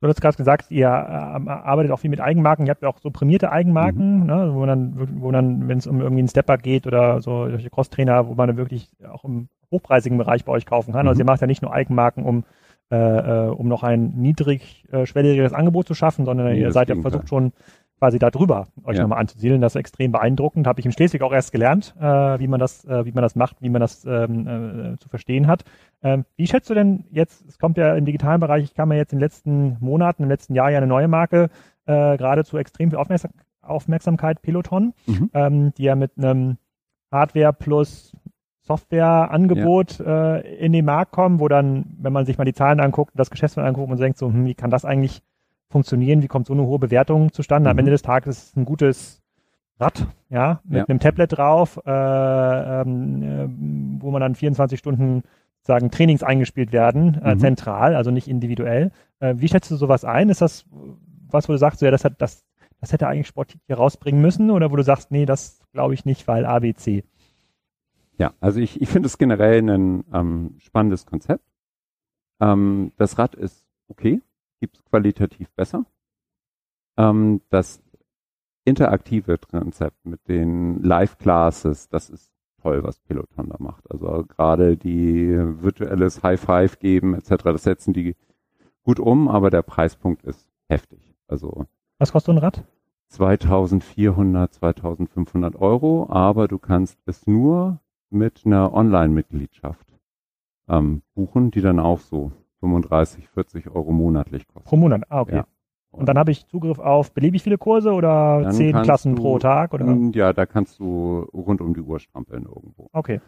[0.02, 2.66] Du hast gerade gesagt, ihr äh, arbeitet auch viel mit Eigenmarken.
[2.66, 4.26] Ihr habt ja auch so prämierte Eigenmarken, mhm.
[4.26, 7.70] ne, wo dann, wo dann, wenn es um irgendwie einen Stepper geht oder so solche
[7.70, 11.08] Crosstrainer, wo man dann wirklich auch im hochpreisigen Bereich bei euch kaufen kann.
[11.08, 11.10] Also mhm.
[11.10, 12.46] Also ihr macht ja nicht nur Eigenmarken, um
[12.92, 17.30] äh, äh, um noch ein niedrigschwelligeres Angebot zu schaffen, sondern nee, ihr seid ja versucht
[17.30, 17.52] schon
[18.00, 19.04] quasi da drüber euch ja.
[19.04, 19.62] nochmal anzusiedeln.
[19.62, 20.66] Das ist extrem beeindruckend.
[20.66, 23.36] Habe ich in Schleswig auch erst gelernt, äh, wie man das, äh, wie man das
[23.36, 25.64] macht, wie man das ähm, äh, zu verstehen hat.
[26.02, 28.98] Ähm, wie schätzt du denn jetzt, es kommt ja im digitalen Bereich, ich kam ja
[28.98, 31.50] jetzt in den letzten Monaten, im letzten Jahr ja eine neue Marke,
[31.86, 33.32] äh, gerade zu extrem viel Aufmerksam
[33.62, 35.30] Aufmerksamkeit, Peloton, mhm.
[35.34, 36.58] ähm, die ja mit einem
[37.12, 38.16] Hardware plus
[38.62, 40.38] Softwareangebot ja.
[40.38, 43.32] äh, in den Markt kommen, wo dann, wenn man sich mal die Zahlen anguckt, das
[43.32, 45.24] Geschäftsmodell anguckt und denkt so, hm, wie kann das eigentlich
[45.70, 47.70] funktionieren, wie kommt so eine hohe Bewertung zustande.
[47.70, 47.72] Mhm.
[47.72, 49.22] Am Ende des Tages ist es ein gutes
[49.80, 50.86] Rad, ja, mit ja.
[50.86, 55.24] einem Tablet drauf, äh, ähm, äh, wo man dann 24 Stunden
[55.62, 57.40] sagen Trainings eingespielt werden, äh, mhm.
[57.40, 58.92] zentral, also nicht individuell.
[59.20, 60.30] Äh, wie schätzt du sowas ein?
[60.30, 60.66] Ist das
[61.32, 62.44] was, wo du sagst, so, ja, das hat das,
[62.80, 66.06] das hätte eigentlich Sport hier rausbringen müssen, oder wo du sagst, nee, das glaube ich
[66.06, 67.04] nicht, weil ABC?
[68.18, 71.44] Ja, also ich, ich finde es generell ein ähm, spannendes Konzept.
[72.42, 74.22] Ähm, das Rad ist okay,
[74.60, 75.86] gibt es qualitativ besser.
[76.98, 77.82] Ähm, das
[78.65, 83.89] interaktive Konzept mit den Live-Classes, das ist toll, was Peloton da macht.
[83.89, 85.30] Also gerade die
[85.62, 88.15] virtuelles High Five geben etc., das setzen die
[88.84, 91.15] gut um, aber der Preispunkt ist heftig.
[91.28, 91.65] Also
[91.98, 92.63] was kostet so ein Rad?
[93.10, 99.88] 2400, 2500 Euro, aber du kannst es nur mit einer Online-Mitgliedschaft
[100.67, 104.65] ähm, buchen, die dann auch so 35, 40 Euro monatlich kostet.
[104.65, 105.36] Pro Monat, ah, okay.
[105.38, 105.45] Ja.
[105.91, 109.74] Und, dann habe ich Zugriff auf beliebig viele Kurse oder zehn Klassen du, pro Tag?
[109.74, 109.86] Oder?
[110.13, 112.89] Ja, da kannst du rund um die Uhr strampeln irgendwo.
[112.93, 113.22] Okay.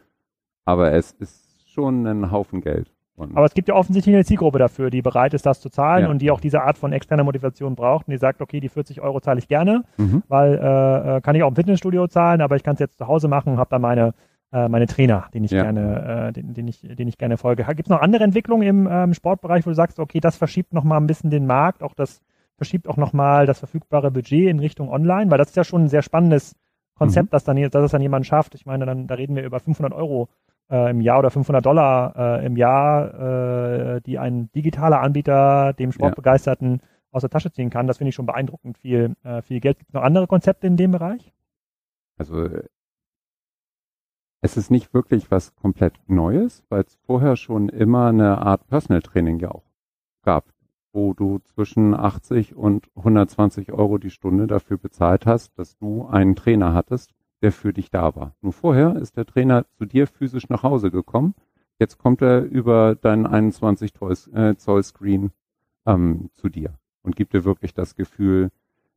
[0.65, 2.91] Aber es ist schon ein Haufen Geld.
[3.15, 6.05] Und Aber es gibt ja offensichtlich eine Zielgruppe dafür, die bereit ist, das zu zahlen
[6.05, 6.09] ja.
[6.09, 9.01] und die auch diese Art von externer Motivation braucht und die sagt, okay, die 40
[9.01, 10.23] Euro zahle ich gerne, mhm.
[10.27, 13.07] weil äh, äh, kann ich auch im Fitnessstudio zahlen, aber ich kann es jetzt zu
[13.07, 14.13] Hause machen, habe da meine
[14.51, 15.63] äh, meine Trainer, den ich ja.
[15.63, 17.63] gerne, äh, den, den ich, den ich gerne folge.
[17.63, 20.83] Gibt es noch andere Entwicklungen im ähm, Sportbereich, wo du sagst, okay, das verschiebt noch
[20.83, 22.21] mal ein bisschen den Markt, auch das
[22.57, 25.85] verschiebt auch noch mal das verfügbare Budget in Richtung Online, weil das ist ja schon
[25.85, 26.55] ein sehr spannendes
[26.95, 27.31] Konzept, mhm.
[27.31, 28.53] dass dann, dass es dann jemand schafft.
[28.53, 30.29] Ich meine, dann da reden wir über 500 Euro
[30.69, 35.91] äh, im Jahr oder 500 Dollar äh, im Jahr, äh, die ein digitaler Anbieter dem
[35.91, 36.87] Sportbegeisterten ja.
[37.11, 37.87] aus der Tasche ziehen kann.
[37.87, 39.79] Das finde ich schon beeindruckend viel, äh, viel Geld.
[39.79, 41.33] Gibt es noch andere Konzepte in dem Bereich?
[42.17, 42.47] Also
[44.41, 49.01] es ist nicht wirklich was komplett Neues, weil es vorher schon immer eine Art Personal
[49.01, 49.63] Training ja auch
[50.23, 50.45] gab,
[50.93, 56.35] wo du zwischen 80 und 120 Euro die Stunde dafür bezahlt hast, dass du einen
[56.35, 58.35] Trainer hattest, der für dich da war.
[58.41, 61.35] Nur vorher ist der Trainer zu dir physisch nach Hause gekommen.
[61.79, 63.93] Jetzt kommt er über deinen 21
[64.33, 65.31] äh, Zoll Screen
[65.85, 66.73] ähm, zu dir
[67.03, 68.51] und gibt dir wirklich das Gefühl,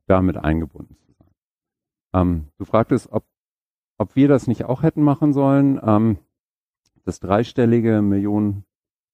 [0.07, 1.29] damit eingebunden zu sein.
[2.13, 3.23] Ähm, du fragtest, ob
[3.97, 5.79] ob wir das nicht auch hätten machen sollen.
[5.83, 6.17] Ähm,
[7.03, 8.65] das dreistellige Millionen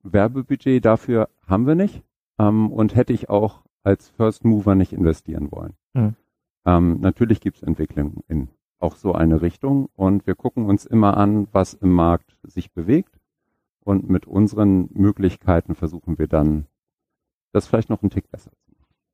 [0.03, 2.03] Werbebudget dafür haben wir nicht
[2.39, 5.73] ähm, und hätte ich auch als First Mover nicht investieren wollen.
[5.93, 6.15] Mhm.
[6.65, 11.17] Ähm, natürlich gibt es Entwicklungen in auch so eine Richtung und wir gucken uns immer
[11.17, 13.19] an, was im Markt sich bewegt
[13.83, 16.65] und mit unseren Möglichkeiten versuchen wir dann,
[17.51, 18.60] das vielleicht noch einen Tick besser zu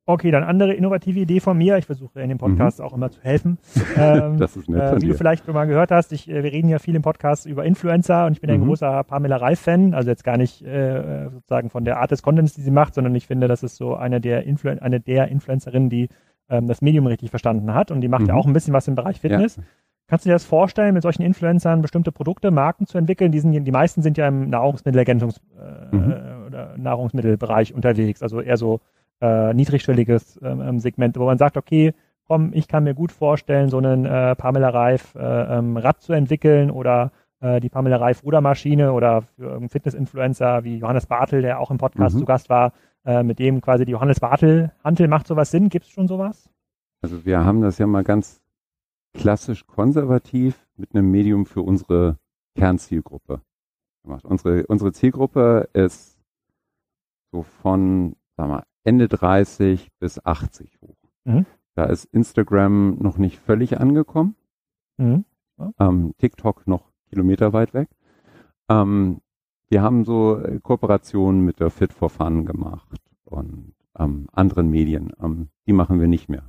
[0.09, 1.77] Okay, dann andere innovative Idee von mir.
[1.77, 2.85] Ich versuche in dem Podcast mhm.
[2.85, 3.57] auch immer zu helfen.
[3.97, 6.69] Ähm, das ist nett äh, Wie du vielleicht mal gehört hast, ich, äh, wir reden
[6.69, 8.61] ja viel im Podcast über Influencer und ich bin mhm.
[8.61, 9.95] ein großer Pamela Reif-Fan.
[9.95, 13.15] Also jetzt gar nicht äh, sozusagen von der Art des Contents, die sie macht, sondern
[13.15, 16.09] ich finde, das ist so eine der, Influ eine der Influencerinnen, die
[16.49, 18.29] ähm, das Medium richtig verstanden hat und die macht mhm.
[18.29, 19.55] ja auch ein bisschen was im Bereich Fitness.
[19.55, 19.63] Ja.
[20.07, 23.31] Kannst du dir das vorstellen, mit solchen Influencern bestimmte Produkte, Marken zu entwickeln?
[23.31, 26.45] Die, sind, die meisten sind ja im Nahrungsmittelergänzungs- äh, mhm.
[26.45, 28.79] oder Nahrungsmittelbereich unterwegs, also eher so
[29.21, 31.93] äh, niedrigschwelliges ähm, ähm, Segment, wo man sagt, okay,
[32.27, 36.13] komm, ich kann mir gut vorstellen, so einen äh, Pamela Reif äh, ähm, Rad zu
[36.13, 41.59] entwickeln oder äh, die Pamela Reif Rudermaschine oder für irgendeinen Fitness-Influencer wie Johannes Bartel, der
[41.59, 42.19] auch im Podcast mhm.
[42.19, 42.73] zu Gast war,
[43.05, 45.69] äh, mit dem quasi die Johannes Bartel Hantel macht sowas Sinn?
[45.69, 46.49] Gibt es schon sowas?
[47.01, 48.41] Also wir haben das ja mal ganz
[49.13, 52.17] klassisch konservativ mit einem Medium für unsere
[52.55, 53.41] Kernzielgruppe
[54.03, 54.25] gemacht.
[54.25, 56.19] Unsere, unsere Zielgruppe ist
[57.31, 60.95] so von, sag mal, Ende 30 bis 80 hoch.
[61.25, 61.45] Mhm.
[61.75, 64.35] Da ist Instagram noch nicht völlig angekommen.
[64.95, 65.25] Mhm.
[65.57, 65.71] Ja.
[65.79, 67.89] Ähm, TikTok noch kilometerweit weg.
[68.69, 69.19] Ähm,
[69.69, 75.11] wir haben so äh, Kooperationen mit der Fit for Fun gemacht und ähm, anderen Medien.
[75.21, 76.43] Ähm, die machen wir nicht mehr.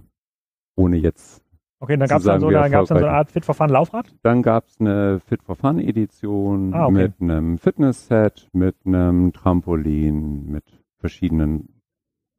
[0.76, 1.44] Ohne jetzt.
[1.80, 4.14] Okay, dann gab es dann, so, dann, dann so eine Art Fit for Fun Laufrad?
[4.22, 6.92] Dann gab es eine Fit for Fun Edition ah, okay.
[6.92, 10.64] mit einem Fitness-Set, mit einem Trampolin, mit
[10.98, 11.77] verschiedenen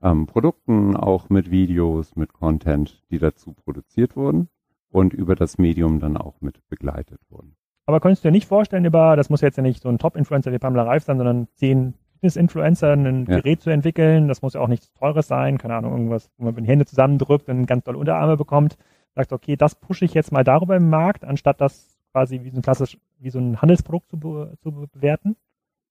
[0.02, 4.50] ähm, Produkten, auch mit Videos, mit Content, die dazu produziert wurden
[4.90, 7.56] und über das Medium dann auch mit begleitet wurden.
[7.86, 10.52] Aber könntest du dir nicht vorstellen, über, das muss jetzt ja nicht so ein Top-Influencer
[10.52, 13.40] wie Pamela Reif sein, sondern 10, Fitness-Influencer ein ja.
[13.40, 14.28] Gerät zu entwickeln.
[14.28, 17.50] Das muss ja auch nichts Teures sein, keine Ahnung, irgendwas, wo man die Hände zusammendrückt
[17.50, 18.78] und ganz doll Unterarme bekommt.
[19.16, 22.58] Sagt, okay, das pushe ich jetzt mal darüber im Markt, anstatt das quasi wie so
[22.58, 25.36] ein klassisch, wie so ein Handelsprodukt zu, be zu bewerten?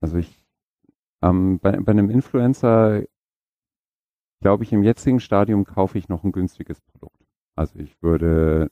[0.00, 0.40] Also ich,
[1.22, 3.02] ähm, bei, bei einem Influencer,
[4.40, 7.24] glaube ich, im jetzigen Stadium kaufe ich noch ein günstiges Produkt.
[7.54, 8.70] Also ich würde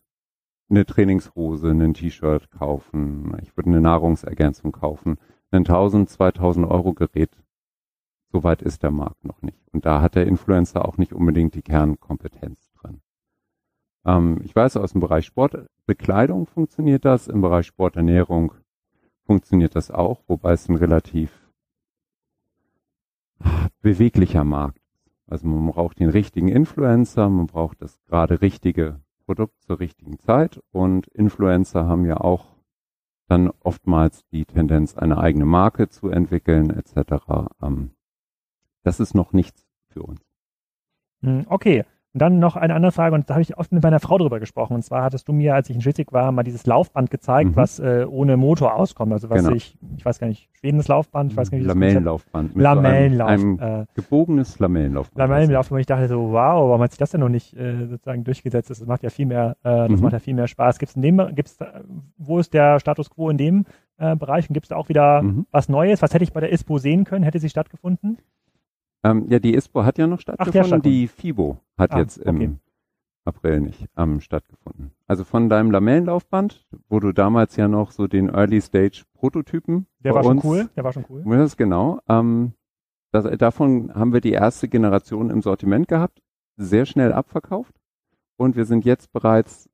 [0.68, 5.18] eine Trainingshose, ein T-Shirt kaufen, ich würde eine Nahrungsergänzung kaufen,
[5.50, 7.36] ein 1000, 2000 Euro Gerät.
[8.32, 9.68] Soweit ist der Markt noch nicht.
[9.72, 13.00] Und da hat der Influencer auch nicht unbedingt die Kernkompetenz drin.
[14.04, 18.52] Ähm, ich weiß, aus dem Bereich Sportbekleidung funktioniert das, im Bereich Sporternährung
[19.24, 21.32] funktioniert das auch, wobei es ein relativ
[23.80, 24.85] beweglicher Markt.
[25.26, 30.60] Also man braucht den richtigen Influencer, man braucht das gerade richtige Produkt zur richtigen Zeit
[30.70, 32.56] und Influencer haben ja auch
[33.28, 37.50] dann oftmals die Tendenz, eine eigene Marke zu entwickeln etc.
[37.60, 37.90] Ähm,
[38.84, 40.20] das ist noch nichts für uns.
[41.22, 41.84] Hm, okay,
[42.16, 44.40] und dann noch eine andere Frage, und da habe ich oft mit meiner Frau drüber
[44.40, 44.72] gesprochen.
[44.72, 47.56] Und zwar hattest du mir, als ich in Schleswig war, mal dieses Laufband gezeigt, mhm.
[47.56, 49.12] was äh, ohne Motor auskommt.
[49.12, 49.54] Also was genau.
[49.54, 52.54] ich, ich weiß gar nicht, Schwedenes Laufband, ich weiß gar nicht, wie Lamellenlaufband.
[52.54, 53.28] Lamellenlauf.
[53.28, 55.18] Einem, einem äh, gebogenes Lamellenlaufband.
[55.18, 58.24] Lamellenlaufband, wo ich dachte so, wow, warum hat sich das denn noch nicht äh, sozusagen
[58.24, 58.70] durchgesetzt?
[58.70, 60.00] Das macht ja viel mehr, äh, das mhm.
[60.00, 60.78] macht ja viel mehr Spaß.
[60.78, 61.58] Gibt's in dem, gibt's,
[62.16, 63.66] wo ist der Status quo in dem
[63.98, 64.48] äh, Bereich?
[64.48, 65.44] Und gibt es da auch wieder mhm.
[65.50, 66.00] was Neues?
[66.00, 67.24] Was hätte ich bei der ISPO sehen können?
[67.24, 68.16] Hätte sie stattgefunden?
[69.06, 70.80] Ähm, ja, die ISPO hat ja noch stattgefunden.
[70.80, 72.56] Ach, die FIBO hat ah, jetzt im okay.
[73.24, 74.92] April nicht ähm, stattgefunden.
[75.06, 79.86] Also von deinem Lamellenlaufband, wo du damals ja noch so den Early Stage Prototypen.
[80.00, 80.68] Der war schon cool.
[80.76, 81.22] Der war schon cool.
[81.24, 82.00] Das ist genau.
[82.08, 82.54] Ähm,
[83.12, 86.20] das, davon haben wir die erste Generation im Sortiment gehabt,
[86.56, 87.74] sehr schnell abverkauft
[88.36, 89.70] und wir sind jetzt bereits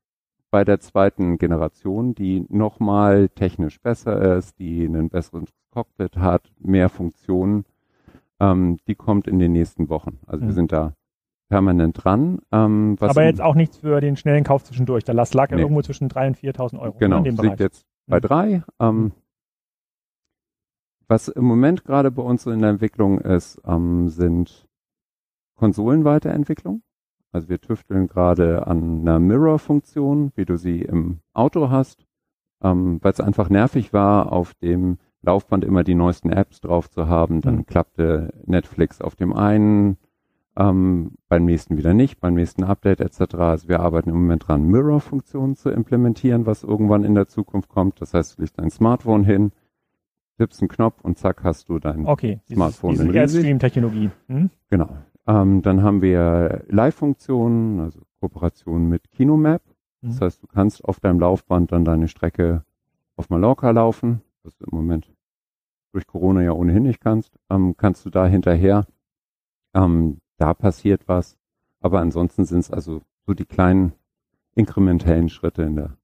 [0.51, 6.91] bei der zweiten Generation, die nochmal technisch besser ist, die einen besseren Cockpit hat, mehr
[6.91, 7.65] Funktionen.
[8.43, 10.19] Ähm, die kommt in den nächsten Wochen.
[10.27, 10.49] Also mhm.
[10.49, 10.95] wir sind da
[11.49, 12.41] permanent dran.
[12.51, 15.05] Ähm, Aber jetzt auch nichts für den schnellen Kauf zwischendurch.
[15.05, 15.63] Da lag ja nee.
[15.63, 16.99] irgendwo zwischen 3.000 und 4.000 Euro.
[16.99, 17.51] Genau, in dem Bereich.
[17.51, 18.23] liegt jetzt bei mhm.
[18.23, 18.63] drei.
[18.81, 19.13] Ähm, mhm.
[21.07, 24.67] was im Moment gerade bei uns so in der Entwicklung ist, ähm, sind
[25.57, 26.83] Konsolenweiterentwicklung.
[27.31, 32.07] Also wir tüfteln gerade an einer Mirror-Funktion, wie du sie im Auto hast,
[32.63, 37.09] ähm, weil es einfach nervig war, auf dem Laufband immer die neuesten Apps drauf zu
[37.09, 37.41] haben.
[37.41, 37.67] Dann mhm.
[37.67, 39.97] klappte Netflix auf dem einen
[40.57, 43.35] ähm, beim nächsten wieder nicht, beim nächsten Update etc.
[43.37, 48.01] Also wir arbeiten im Moment dran, Mirror-Funktionen zu implementieren, was irgendwann in der Zukunft kommt.
[48.01, 49.53] Das heißt, du legst dein Smartphone hin,
[50.37, 54.11] tippst einen Knopf und zack hast du dein okay, Smartphone diese, diese Stream-Technologie.
[54.29, 54.51] Hm?
[54.69, 54.97] Genau.
[55.27, 59.63] Ähm, dann haben wir Live-Funktionen, also Kooperation mit Kinomap.
[60.05, 62.65] Das heißt, du kannst auf deinem Laufband dann deine Strecke
[63.15, 65.12] auf Mallorca laufen, was du im Moment
[65.93, 67.39] durch Corona ja ohnehin nicht kannst.
[67.51, 68.87] Ähm, kannst du da hinterher
[69.75, 71.39] ähm, da passiert was.
[71.81, 73.93] Aber ansonsten sind es also so die kleinen
[74.55, 75.97] inkrementellen Schritte, in der,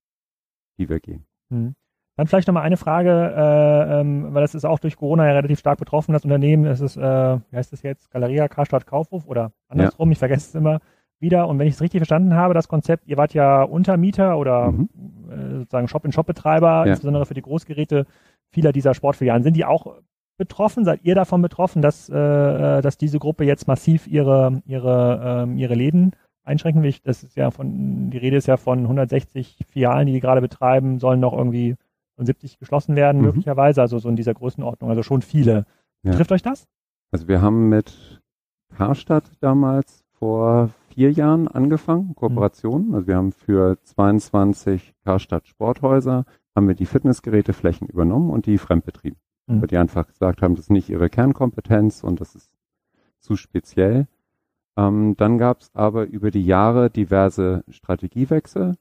[0.78, 1.24] die wir gehen.
[1.50, 1.74] Hm.
[2.16, 5.60] Dann vielleicht nochmal eine Frage, äh, ähm, weil das ist auch durch Corona ja relativ
[5.60, 6.66] stark betroffen, das Unternehmen.
[6.66, 10.12] Es ist, äh, wie heißt das jetzt, Galeria Karstadt Kaufhof oder andersrum, ja.
[10.12, 10.80] ich vergesse es immer
[11.20, 11.46] wieder.
[11.46, 14.88] Und wenn ich es richtig verstanden habe, das Konzept, ihr wart ja Untermieter oder mhm.
[15.30, 16.92] äh, sozusagen Shop-in-Shop-Betreiber, ja.
[16.92, 18.06] insbesondere für die Großgeräte
[18.50, 19.42] vieler dieser Sportfilialen.
[19.42, 19.96] Sind die auch
[20.38, 20.84] betroffen?
[20.84, 25.58] Seid ihr davon betroffen, dass, äh, äh, dass diese Gruppe jetzt massiv ihre, ihre, ähm,
[25.58, 26.12] ihre Läden
[26.44, 26.94] einschränken will?
[27.04, 30.98] Das ist ja von, die Rede ist ja von 160 Filialen, die die gerade betreiben,
[30.98, 31.76] sollen noch irgendwie
[32.16, 33.26] von 70 geschlossen werden, mhm.
[33.26, 35.66] möglicherweise, also so in dieser Größenordnung, also schon viele.
[36.02, 36.12] Ja.
[36.12, 36.66] Trifft euch das?
[37.10, 38.20] Also wir haben mit
[38.76, 42.88] Karstadt damals vor vier Jahren angefangen, Kooperationen.
[42.88, 42.94] Mhm.
[42.94, 46.24] Also wir haben für 22 Karstadt Sporthäuser
[46.58, 49.18] haben wir die Fitnessgeräteflächen übernommen und die fremdbetrieben
[49.48, 49.60] mhm.
[49.60, 52.50] weil die einfach gesagt haben, das ist nicht ihre Kernkompetenz und das ist
[53.18, 54.06] zu speziell.
[54.76, 58.76] Ähm, dann gab es aber über die Jahre diverse Strategiewechsel.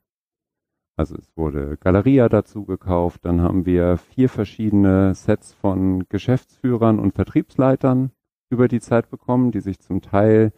[0.96, 7.14] Also es wurde Galeria dazu gekauft, dann haben wir vier verschiedene Sets von Geschäftsführern und
[7.14, 8.12] Vertriebsleitern
[8.50, 10.54] über die Zeit bekommen, die sich zum Teil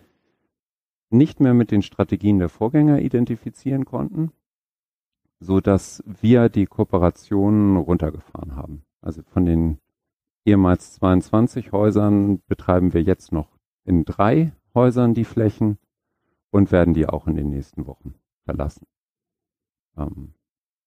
[1.09, 4.31] nicht mehr mit den Strategien der Vorgänger identifizieren konnten,
[5.39, 8.83] so dass wir die Kooperationen runtergefahren haben.
[9.01, 9.79] Also von den
[10.45, 15.77] ehemals 22 Häusern betreiben wir jetzt noch in drei Häusern die Flächen
[16.51, 18.85] und werden die auch in den nächsten Wochen verlassen.
[19.97, 20.33] Ähm,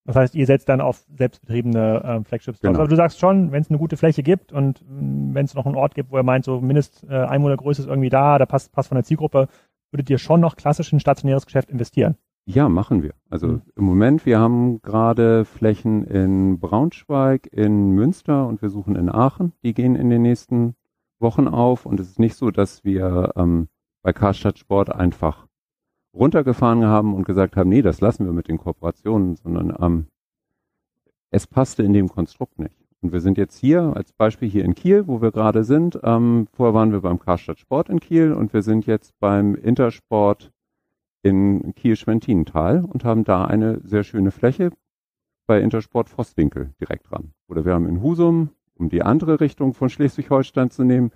[0.05, 2.61] das heißt, ihr setzt dann auf selbstbetriebene äh, Flagships.
[2.61, 2.81] Genau.
[2.81, 5.65] Aber du sagst schon, wenn es eine gute Fläche gibt und mm, wenn es noch
[5.65, 8.73] einen Ort gibt, wo ihr meint, so Mindest äh, Einwohnergröße ist irgendwie da, da passt,
[8.73, 9.49] passt von der Zielgruppe,
[9.93, 12.17] würdet ihr schon noch klassisch in stationäres Geschäft investieren?
[12.45, 13.15] Ja, machen wir.
[13.31, 13.63] Also mhm.
[13.77, 19.53] im Moment, wir haben gerade Flächen in Braunschweig, in Münster und wir suchen in Aachen.
[19.63, 20.75] Die gehen in den nächsten
[21.21, 23.69] Wochen auf und es ist nicht so, dass wir ähm,
[24.03, 25.47] bei Karstadt Sport einfach
[26.13, 30.07] runtergefahren haben und gesagt haben, nee, das lassen wir mit den Kooperationen, sondern ähm,
[31.31, 32.77] es passte in dem Konstrukt nicht.
[33.01, 35.99] Und wir sind jetzt hier, als Beispiel hier in Kiel, wo wir gerade sind.
[36.03, 40.53] Ähm, vorher waren wir beim Karstadt Sport in Kiel und wir sind jetzt beim Intersport
[41.23, 44.71] in Kiel-Schwentinental und haben da eine sehr schöne Fläche
[45.47, 47.33] bei Intersport Vosswinkel direkt dran.
[47.49, 51.11] Oder wir haben in Husum, um die andere Richtung von Schleswig-Holstein zu nehmen,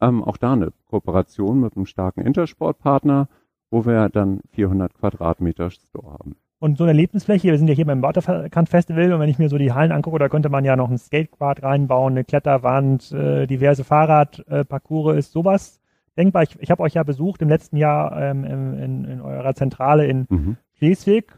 [0.00, 3.28] ähm, auch da eine Kooperation mit einem starken Intersportpartner,
[3.70, 6.36] wo wir dann 400 Quadratmeter Store haben.
[6.58, 9.48] Und so eine Erlebnisfläche, wir sind ja hier beim Waterkant Festival und wenn ich mir
[9.48, 13.46] so die Hallen angucke, da könnte man ja noch ein Skatequad reinbauen, eine Kletterwand, äh,
[13.46, 15.81] diverse Fahrradparcours, äh, ist sowas
[16.16, 16.42] denkbar.
[16.42, 20.26] Ich, ich habe euch ja besucht im letzten Jahr ähm, in, in, eurer Zentrale in
[20.28, 20.56] mhm.
[20.78, 21.34] Schleswig.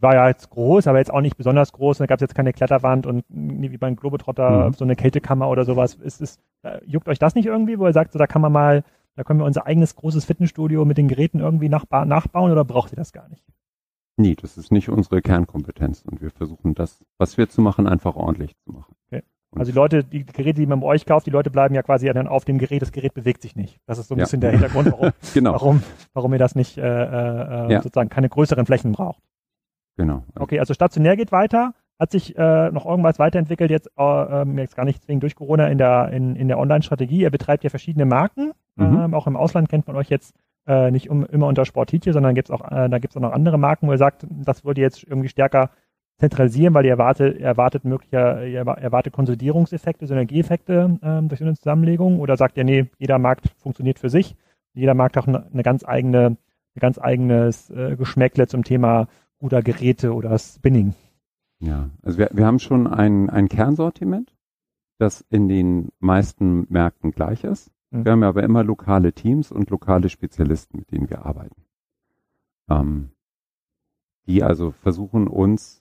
[0.00, 1.98] War ja jetzt groß, aber jetzt auch nicht besonders groß.
[1.98, 4.72] Da gab es jetzt keine Kletterwand und wie beim Globetrotter mhm.
[4.72, 5.94] so eine Kältekammer oder sowas.
[5.94, 8.52] Ist, ist, äh, juckt euch das nicht irgendwie, wo ihr sagt, so, da kann man
[8.52, 8.82] mal,
[9.14, 12.96] da können wir unser eigenes großes Fitnessstudio mit den Geräten irgendwie nachbauen oder braucht ihr
[12.96, 13.44] das gar nicht?
[14.16, 18.16] Nie, das ist nicht unsere Kernkompetenz und wir versuchen das, was wir zu machen, einfach
[18.16, 18.94] ordentlich zu machen.
[19.06, 19.22] Okay.
[19.56, 22.06] Also die Leute, die Geräte, die man bei euch kauft, die Leute bleiben ja quasi
[22.12, 23.80] dann auf dem Gerät, das Gerät bewegt sich nicht.
[23.86, 24.24] Das ist so ein ja.
[24.24, 25.52] bisschen der Hintergrund, warum, genau.
[25.52, 25.82] warum,
[26.14, 27.82] warum ihr das nicht äh, äh, ja.
[27.82, 29.22] sozusagen keine größeren Flächen braucht.
[29.96, 30.22] Genau.
[30.38, 31.74] Okay, also stationär geht weiter.
[31.98, 35.66] Hat sich äh, noch irgendwas weiterentwickelt, jetzt, äh, ähm, jetzt gar nicht zwingend durch Corona
[35.68, 37.20] in der, in, in der Online-Strategie.
[37.20, 38.52] Ihr betreibt ja verschiedene Marken.
[38.76, 39.00] Mhm.
[39.00, 40.34] Ähm, auch im Ausland kennt man euch jetzt
[40.66, 43.32] äh, nicht um, immer unter Sportitje, sondern gibt's auch, äh, da gibt es auch noch
[43.32, 45.70] andere Marken, wo ihr sagt, das würde jetzt irgendwie stärker
[46.20, 52.36] zentralisieren, weil ihr erwartet, erwartet möglicher, ihr erwartet Konsolidierungseffekte, Synergieeffekte ähm, durch eine Zusammenlegung oder
[52.36, 54.36] sagt ihr, nee, jeder Markt funktioniert für sich,
[54.74, 56.36] jeder Markt hat eine, eine ganz eigene,
[56.76, 59.08] ein ganz eigenes äh, Geschmäckle zum Thema
[59.38, 60.94] guter Geräte oder Spinning?
[61.58, 64.34] Ja, also wir, wir haben schon ein, ein Kernsortiment,
[64.98, 67.70] das in den meisten Märkten gleich ist.
[67.90, 68.04] Mhm.
[68.04, 71.62] Wir haben aber immer lokale Teams und lokale Spezialisten, mit denen wir arbeiten.
[72.68, 73.10] Ähm,
[74.26, 75.79] die also versuchen uns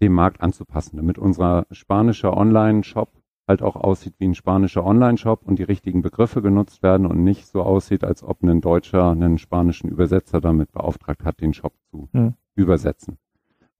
[0.00, 3.10] dem Markt anzupassen, damit unser spanischer Online-Shop
[3.46, 7.46] halt auch aussieht wie ein spanischer Online-Shop und die richtigen Begriffe genutzt werden und nicht
[7.46, 12.08] so aussieht, als ob ein Deutscher einen spanischen Übersetzer damit beauftragt hat, den Shop zu
[12.12, 12.34] mhm.
[12.54, 13.18] übersetzen.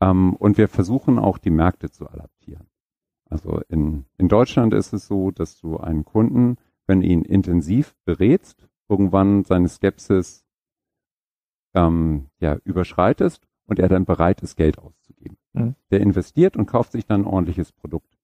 [0.01, 2.67] Ähm, und wir versuchen auch die Märkte zu adaptieren.
[3.29, 6.57] Also in, in Deutschland ist es so, dass du einen Kunden
[6.89, 10.45] wenn ihn intensiv berätst, irgendwann seine Skepsis
[11.75, 14.98] ähm, ja, überschreitest und er dann bereit ist, Geld auszugeben.
[15.59, 15.75] Mhm.
[15.91, 18.19] Der investiert und kauft sich dann ein ordentliches Produkt.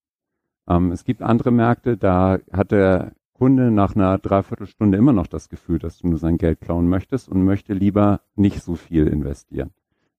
[0.67, 5.49] Ähm, es gibt andere Märkte, da hat der Kunde nach einer Dreiviertelstunde immer noch das
[5.49, 9.71] Gefühl, dass du nur sein Geld klauen möchtest und möchte lieber nicht so viel investieren.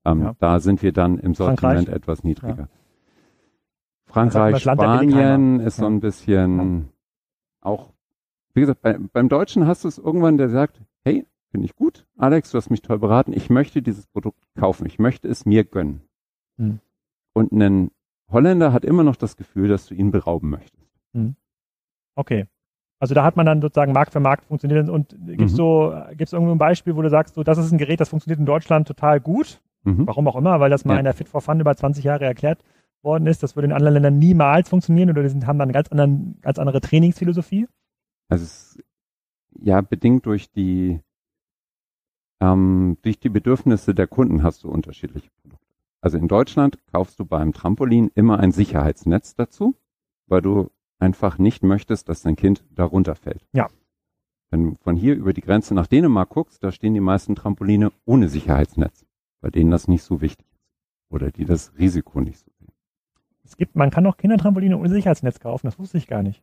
[0.05, 0.37] Ähm, ja.
[0.39, 1.95] Da sind wir dann im Sortiment Frankreich.
[1.95, 2.63] etwas niedriger.
[2.63, 2.69] Ja.
[4.05, 6.89] Frankreich, Spanien ist so ein bisschen
[7.61, 7.91] auch
[8.57, 12.07] wie gesagt, bei, beim Deutschen hast du es irgendwann, der sagt, hey, finde ich gut,
[12.17, 15.63] Alex, du hast mich toll beraten, ich möchte dieses Produkt kaufen, ich möchte es mir
[15.63, 16.01] gönnen.
[16.57, 16.81] Hm.
[17.37, 17.91] Und ein
[18.31, 20.91] Holländer hat immer noch das Gefühl, dass du ihn berauben möchtest.
[21.13, 21.37] Hm.
[22.15, 22.47] Okay.
[22.99, 25.57] Also da hat man dann sozusagen Markt für Markt funktioniert und gibt es mhm.
[25.57, 28.41] so, gibt's irgendwo ein Beispiel, wo du sagst, so, das ist ein Gerät, das funktioniert
[28.41, 29.61] in Deutschland total gut.
[29.85, 30.07] Mhm.
[30.07, 31.01] Warum auch immer, weil das mal ja.
[31.01, 32.65] in der Fit for Fun über 20 Jahre erklärt
[33.03, 33.43] worden ist.
[33.43, 36.41] Das würde in anderen Ländern niemals funktionieren oder die sind, haben dann eine ganz, anderen,
[36.41, 37.69] ganz andere Trainingsphilosophie.
[38.31, 38.79] Also es,
[39.61, 41.01] ja, bedingt durch die
[42.41, 45.56] ähm, durch die Bedürfnisse der Kunden hast du unterschiedliche Produkte.
[46.01, 49.77] Also in Deutschland kaufst du beim Trampolin immer ein Sicherheitsnetz dazu,
[50.27, 53.47] weil du einfach nicht möchtest, dass dein Kind darunter fällt.
[53.53, 53.69] Ja.
[54.51, 57.93] Wenn du von hier über die Grenze nach Dänemark guckst, da stehen die meisten Trampoline
[58.05, 59.05] ohne Sicherheitsnetz,
[59.41, 60.63] bei denen das nicht so wichtig ist
[61.11, 62.73] oder die das Risiko nicht so sehen.
[63.45, 66.43] Es gibt, man kann auch Kindertrampoline ohne Sicherheitsnetz kaufen, das wusste ich gar nicht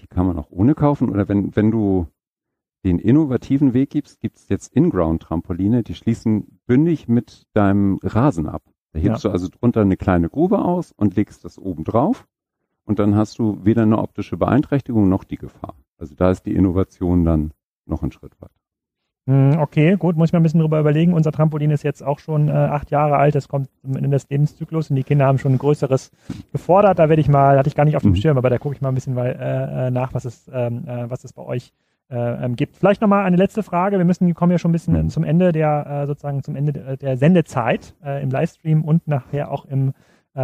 [0.00, 1.08] die kann man auch ohne kaufen.
[1.10, 2.06] Oder wenn, wenn du
[2.84, 8.62] den innovativen Weg gibst, gibt es jetzt In-Ground-Trampoline, die schließen bündig mit deinem Rasen ab.
[8.92, 9.30] Da hebst ja.
[9.30, 12.26] du also drunter eine kleine Grube aus und legst das oben drauf.
[12.84, 15.74] Und dann hast du weder eine optische Beeinträchtigung noch die Gefahr.
[15.98, 17.52] Also da ist die Innovation dann
[17.86, 18.54] noch einen Schritt weiter.
[19.26, 21.12] Hm, okay, gut, muss ich mal ein bisschen drüber überlegen.
[21.12, 23.36] Unser Trampolin ist jetzt auch schon äh, acht Jahre alt.
[23.36, 26.10] Es kommt Ende des Lebenszyklus und die Kinder haben schon ein größeres
[26.52, 26.98] gefordert.
[26.98, 28.16] Da werde ich mal, hatte ich gar nicht auf dem mhm.
[28.16, 30.84] Schirm, aber da gucke ich mal ein bisschen mal, äh, äh, nach, was es, ähm,
[30.88, 31.72] äh, was es bei euch
[32.10, 32.76] äh, ähm, gibt.
[32.76, 33.98] Vielleicht nochmal eine letzte Frage.
[33.98, 35.08] Wir müssen, kommen ja schon ein bisschen mhm.
[35.08, 39.50] zum Ende der, äh, sozusagen zum Ende der, der Sendezeit äh, im Livestream und nachher
[39.50, 39.92] auch im,
[40.34, 40.40] äh,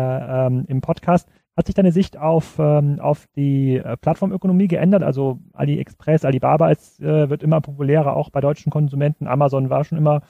[0.46, 1.28] ähm, im Podcast.
[1.56, 5.02] Hat sich deine Sicht auf, ähm, auf die äh, Plattformökonomie geändert?
[5.02, 9.26] Also AliExpress, Alibaba ist, äh, wird immer populärer, auch bei deutschen Konsumenten.
[9.26, 10.20] Amazon war schon immer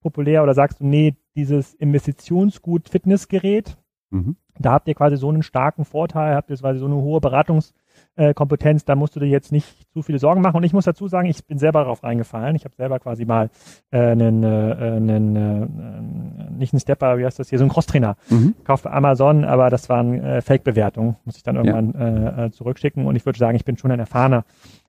[0.00, 0.42] populär.
[0.42, 3.76] Oder sagst du, nee, dieses Investitionsgut Fitnessgerät,
[4.10, 4.36] mhm.
[4.58, 7.74] da habt ihr quasi so einen starken Vorteil, habt ihr quasi so eine hohe Beratungs-
[8.16, 10.56] äh, Kompetenz, da musst du dir jetzt nicht zu viele Sorgen machen.
[10.56, 12.56] Und ich muss dazu sagen, ich bin selber darauf reingefallen.
[12.56, 13.50] Ich habe selber quasi mal
[13.90, 18.16] äh, einen, äh, einen äh, nicht einen Stepper, wie heißt das hier, so einen Crosstrainer
[18.30, 18.54] mhm.
[18.58, 22.46] gekauft bei Amazon, aber das waren äh, Fake-Bewertungen, muss ich dann irgendwann ja.
[22.46, 23.06] äh, zurückschicken.
[23.06, 24.44] Und ich würde sagen, ich bin schon ein erfahrener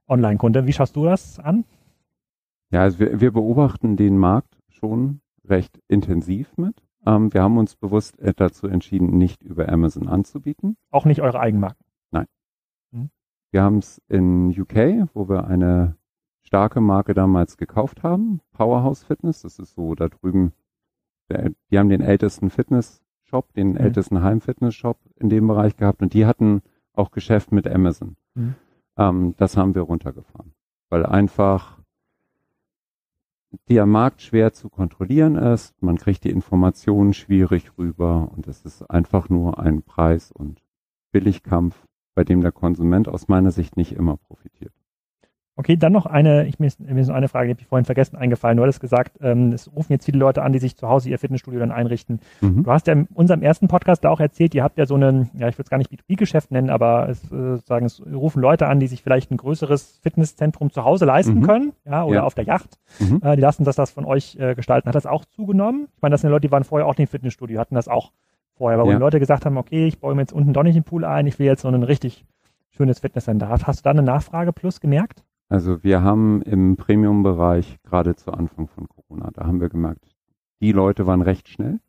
[0.08, 0.66] Online-Kunde.
[0.66, 1.66] Wie schaust du das an?
[2.72, 6.76] Ja, also wir, wir beobachten den Markt schon recht intensiv mit.
[7.06, 10.78] Ähm, wir haben uns bewusst äh, dazu entschieden, nicht über Amazon anzubieten.
[10.92, 11.87] Auch nicht eure Eigenmarken?
[13.52, 15.95] Wir haben es in UK, wo wir eine
[16.41, 19.41] starke Marke damals gekauft haben, Powerhouse Fitness.
[19.41, 20.54] Das ist so da drüben.
[21.30, 23.78] Der, die haben den ältesten Fitness-Shop, den mhm.
[23.78, 26.62] ältesten Heim-Fitness-Shop in dem Bereich gehabt und die hatten
[26.93, 28.16] auch Geschäft mit Amazon.
[28.36, 28.56] Mhm.
[28.98, 30.54] Ähm, das haben wir runtergefahren,
[30.89, 31.78] weil einfach
[33.70, 35.82] der Markt schwer zu kontrollieren ist.
[35.82, 40.64] Man kriegt die Informationen schwierig rüber und es ist einfach nur ein Preis- und
[41.12, 41.87] Billigkampf,
[42.18, 44.74] bei dem der Konsument aus meiner Sicht nicht immer profitiert.
[45.55, 47.68] Okay, dann noch eine, ich, mir, ist, mir ist noch eine Frage, die habe ich
[47.68, 48.57] vorhin vergessen eingefallen.
[48.57, 51.20] Du hattest gesagt, ähm, es rufen jetzt viele Leute an, die sich zu Hause ihr
[51.20, 52.20] Fitnessstudio dann einrichten.
[52.41, 52.63] Mhm.
[52.63, 55.30] Du hast ja in unserem ersten Podcast da auch erzählt, ihr habt ja so einen,
[55.36, 58.68] ja, ich würde es gar nicht B2B-Geschäft nennen, aber es, äh, sagen, es rufen Leute
[58.68, 61.43] an, die sich vielleicht ein größeres Fitnesszentrum zu Hause leisten mhm.
[61.45, 62.24] können, ja, oder ja.
[62.24, 62.80] auf der Yacht.
[62.99, 63.22] Mhm.
[63.24, 64.88] Äh, die lassen das das von euch äh, gestalten.
[64.88, 65.88] Hat das auch zugenommen?
[65.95, 68.11] Ich meine, das sind Leute, die waren vorher auch nicht im Fitnessstudio, hatten das auch
[68.58, 68.95] vorher, aber ja.
[68.95, 71.05] wo die Leute gesagt haben, okay, ich baue mir jetzt unten doch nicht den Pool
[71.05, 72.26] ein, ich will jetzt so ein richtig
[72.72, 73.49] schönes Fitnesscenter.
[73.49, 75.24] Hast du da eine Nachfrage plus gemerkt?
[75.49, 80.05] Also wir haben im Premium-Bereich gerade zu Anfang von Corona, da haben wir gemerkt,
[80.60, 81.80] die Leute waren recht schnell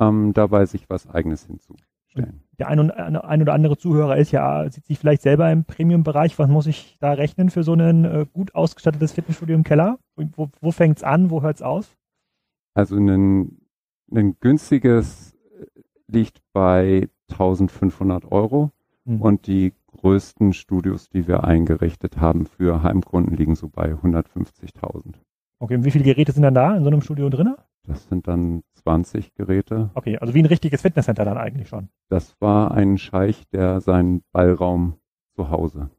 [0.00, 2.42] ähm, dabei, sich was Eigenes hinzustellen.
[2.58, 6.38] Der ein, und, ein oder andere Zuhörer ist ja, sieht sich vielleicht selber im Premium-Bereich.
[6.38, 9.98] Was muss ich da rechnen für so ein äh, gut ausgestattetes Fitnessstudio im Keller?
[10.16, 11.30] Wo, wo fängt's an?
[11.30, 11.96] Wo hört's auf?
[12.74, 13.58] Also ein,
[14.10, 15.27] ein günstiges
[16.08, 18.72] liegt bei 1500 Euro
[19.04, 19.20] hm.
[19.20, 25.14] und die größten Studios, die wir eingerichtet haben für Heimkunden, liegen so bei 150.000.
[25.60, 27.54] Okay, und wie viele Geräte sind dann da in so einem Studio drin?
[27.84, 29.90] Das sind dann 20 Geräte.
[29.94, 31.88] Okay, also wie ein richtiges Fitnesscenter dann eigentlich schon.
[32.08, 34.94] Das war ein Scheich, der seinen Ballraum
[35.34, 35.90] zu Hause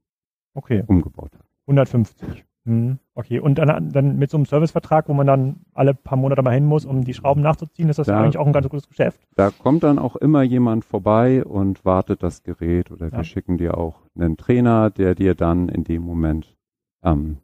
[0.54, 0.84] okay.
[0.88, 1.46] umgebaut hat.
[1.68, 2.46] 150.
[2.66, 3.00] Mhm.
[3.16, 6.54] Okay, und dann, dann mit so einem Servicevertrag, wo man dann alle paar Monate mal
[6.54, 9.20] hin muss, um die Schrauben nachzuziehen, ist das da, eigentlich auch ein ganz gutes Geschäft.
[9.36, 13.18] Da kommt dann auch immer jemand vorbei und wartet das Gerät oder ja.
[13.18, 16.58] wir schicken dir auch einen Trainer, der dir dann in dem Moment
[17.04, 17.38] ähm,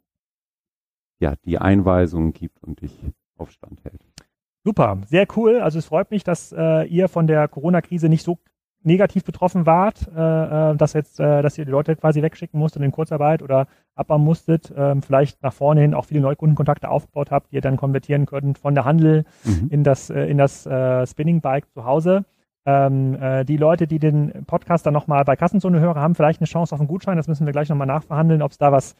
[1.18, 2.92] ja die Einweisungen gibt und dich
[3.36, 4.04] auf Stand hält.
[4.64, 5.60] Super, sehr cool.
[5.60, 8.38] Also es freut mich, dass äh, ihr von der Corona-Krise nicht so
[8.86, 12.82] negativ betroffen wart, äh, äh, dass jetzt, äh, dass ihr die Leute quasi wegschicken musstet
[12.82, 17.50] in Kurzarbeit oder abbauen musstet, äh, vielleicht nach vorne hin auch viele Neukundenkontakte aufgebaut habt,
[17.50, 19.68] die ihr dann konvertieren könnt von der Handel mhm.
[19.70, 22.24] in das, äh, in das äh, Spinning Bike zu Hause.
[22.64, 26.48] Ähm, äh, die Leute, die den Podcast dann nochmal bei Kassenzone hören, haben vielleicht eine
[26.48, 27.16] Chance auf einen Gutschein.
[27.16, 28.94] Das müssen wir gleich nochmal nachverhandeln, ob es da was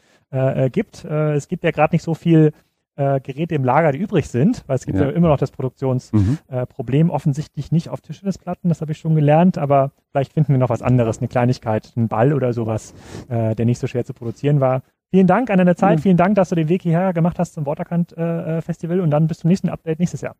[0.72, 1.04] gibt.
[1.04, 2.52] Es gibt ja gerade nicht so viel
[2.96, 5.50] äh, Geräte im Lager, die übrig sind, weil es gibt ja, ja immer noch das
[5.50, 7.10] Produktionsproblem, mhm.
[7.10, 10.70] äh, offensichtlich nicht auf Tischtennisplatten, das habe ich schon gelernt, aber vielleicht finden wir noch
[10.70, 12.94] was anderes, eine Kleinigkeit, einen Ball oder sowas,
[13.28, 14.82] äh, der nicht so schwer zu produzieren war.
[15.10, 16.02] Vielen Dank an deine Zeit, mhm.
[16.02, 19.26] vielen Dank, dass du den Weg hierher gemacht hast zum Waterkant äh, Festival und dann
[19.28, 20.34] bis zum nächsten Update nächstes Jahr.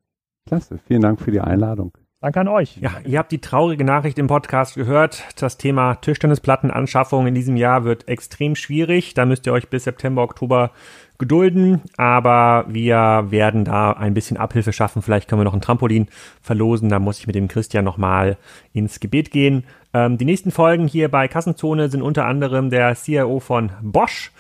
[0.46, 1.92] Klasse, vielen Dank für die Einladung.
[2.26, 2.76] Danke an euch.
[2.78, 5.22] Ja, ihr habt die traurige Nachricht im Podcast gehört.
[5.36, 9.14] Das Thema Tischtennisplattenanschaffung in diesem Jahr wird extrem schwierig.
[9.14, 10.72] Da müsst ihr euch bis September, Oktober
[11.18, 15.02] gedulden, aber wir werden da ein bisschen Abhilfe schaffen.
[15.02, 16.08] Vielleicht können wir noch ein Trampolin
[16.42, 16.88] verlosen.
[16.88, 18.38] Da muss ich mit dem Christian nochmal
[18.72, 19.62] ins Gebet gehen.
[19.94, 24.32] Ähm, die nächsten Folgen hier bei Kassenzone sind unter anderem der CIO von Bosch,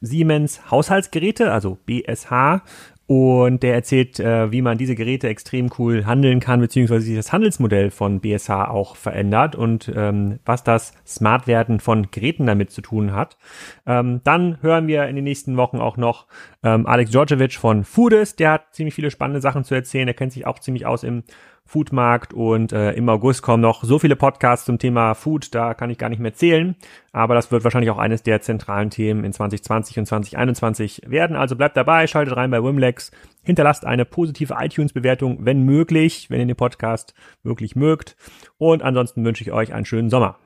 [0.00, 2.62] Siemens Haushaltsgeräte, also BSH,
[3.06, 7.32] und der erzählt, äh, wie man diese Geräte extrem cool handeln kann, beziehungsweise sich das
[7.32, 13.12] Handelsmodell von BSH auch verändert und ähm, was das Smartwerden von Geräten damit zu tun
[13.12, 13.38] hat.
[13.86, 16.26] Ähm, dann hören wir in den nächsten Wochen auch noch
[16.64, 18.40] ähm, Alex Djordjevic von Foodist.
[18.40, 20.06] Der hat ziemlich viele spannende Sachen zu erzählen.
[20.06, 21.22] Der kennt sich auch ziemlich aus im
[21.66, 25.90] Foodmarkt und äh, im August kommen noch so viele Podcasts zum Thema Food, da kann
[25.90, 26.76] ich gar nicht mehr zählen,
[27.12, 31.36] aber das wird wahrscheinlich auch eines der zentralen Themen in 2020 und 2021 werden.
[31.36, 33.10] Also bleibt dabei, schaltet rein bei Wimlex,
[33.42, 38.16] hinterlasst eine positive iTunes-Bewertung, wenn möglich, wenn ihr den Podcast wirklich mögt
[38.58, 40.36] und ansonsten wünsche ich euch einen schönen Sommer.